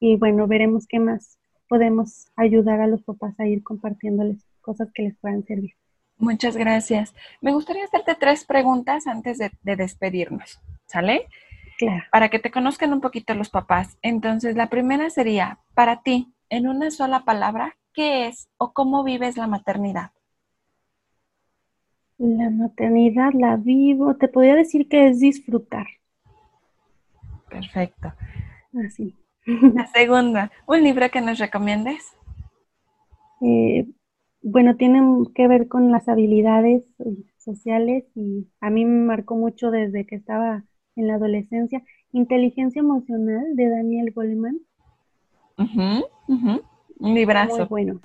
y 0.00 0.16
bueno, 0.16 0.46
veremos 0.46 0.86
qué 0.86 0.98
más 1.00 1.38
podemos 1.68 2.28
ayudar 2.36 2.80
a 2.80 2.86
los 2.86 3.02
papás 3.02 3.38
a 3.38 3.46
ir 3.46 3.62
compartiéndoles 3.62 4.38
cosas 4.60 4.90
que 4.92 5.02
les 5.02 5.16
puedan 5.18 5.44
servir. 5.44 5.74
Muchas 6.16 6.56
gracias. 6.56 7.14
Me 7.40 7.52
gustaría 7.52 7.84
hacerte 7.84 8.16
tres 8.18 8.44
preguntas 8.44 9.06
antes 9.06 9.38
de, 9.38 9.50
despedirnos, 9.62 10.60
¿sale? 10.86 11.26
Claro. 11.78 12.04
Para 12.10 12.28
que 12.28 12.40
te 12.40 12.50
conozcan 12.50 12.92
un 12.92 13.00
poquito 13.00 13.34
los 13.34 13.50
papás. 13.50 13.96
Entonces, 14.02 14.56
la 14.56 14.68
primera 14.68 15.10
sería, 15.10 15.60
para 15.74 16.02
ti, 16.02 16.32
en 16.50 16.66
una 16.66 16.90
sola 16.90 17.24
palabra, 17.24 17.76
¿qué 17.92 18.26
es 18.26 18.48
o 18.56 18.72
cómo 18.72 19.04
vives 19.04 19.36
la 19.36 19.46
maternidad? 19.46 20.10
La 22.16 22.50
maternidad 22.50 23.32
la 23.32 23.56
vivo, 23.56 24.16
te 24.16 24.26
podría 24.26 24.56
decir 24.56 24.88
que 24.88 25.06
es 25.06 25.20
disfrutar. 25.20 25.86
Perfecto. 27.50 28.12
Así. 28.84 29.16
La 29.46 29.86
segunda, 29.86 30.50
¿un 30.66 30.82
libro 30.82 31.08
que 31.10 31.20
nos 31.20 31.38
recomiendes? 31.38 32.14
Eh, 33.40 33.86
bueno, 34.42 34.76
tienen 34.76 35.26
que 35.34 35.48
ver 35.48 35.68
con 35.68 35.90
las 35.90 36.08
habilidades 36.08 36.82
sociales 37.38 38.04
y 38.14 38.46
a 38.60 38.68
mí 38.70 38.84
me 38.84 39.06
marcó 39.06 39.36
mucho 39.36 39.70
desde 39.70 40.06
que 40.06 40.16
estaba 40.16 40.64
en 40.96 41.06
la 41.06 41.14
adolescencia. 41.14 41.82
Inteligencia 42.12 42.80
emocional 42.80 43.54
de 43.54 43.68
Daniel 43.68 44.12
Goleman. 44.12 44.58
Un 45.56 47.14
librazo. 47.14 47.56
Muy 47.56 47.66
bueno. 47.68 48.00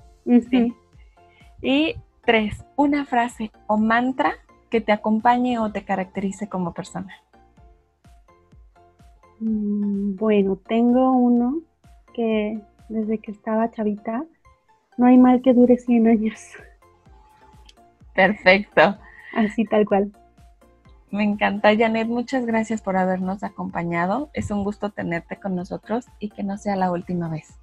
Y 1.62 1.96
tres, 2.26 2.64
una 2.76 3.06
frase 3.06 3.52
o 3.68 3.78
mantra 3.78 4.34
que 4.70 4.82
te 4.82 4.92
acompañe 4.92 5.60
o 5.60 5.72
te 5.72 5.84
caracterice 5.84 6.48
como 6.48 6.74
persona. 6.74 7.14
Mm, 9.40 10.16
bueno, 10.16 10.56
tengo 10.68 11.12
uno 11.12 11.62
que 12.14 12.60
desde 12.90 13.18
que 13.18 13.32
estaba 13.32 13.72
chavita, 13.72 14.24
no 14.98 15.06
hay 15.08 15.18
mal 15.18 15.42
que 15.42 15.54
dure 15.54 15.78
100 15.78 16.08
años. 16.08 16.40
Perfecto. 18.14 18.98
Así 19.36 19.66
tal 19.66 19.86
cual. 19.86 20.12
Me 21.12 21.24
encanta, 21.24 21.76
Janet. 21.78 22.08
Muchas 22.08 22.46
gracias 22.46 22.82
por 22.82 22.98
habernos 22.98 23.44
acompañado. 23.44 24.30
Es 24.34 24.50
un 24.50 24.64
gusto 24.64 24.90
tenerte 24.90 25.40
con 25.40 25.56
nosotros 25.56 26.08
y 26.20 26.30
que 26.30 26.44
no 26.44 26.58
sea 26.58 26.76
la 26.76 26.92
última 26.92 27.30
vez. 27.30 27.60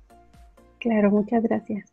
Claro, 0.79 1.11
muchas 1.11 1.43
gracias. 1.43 1.90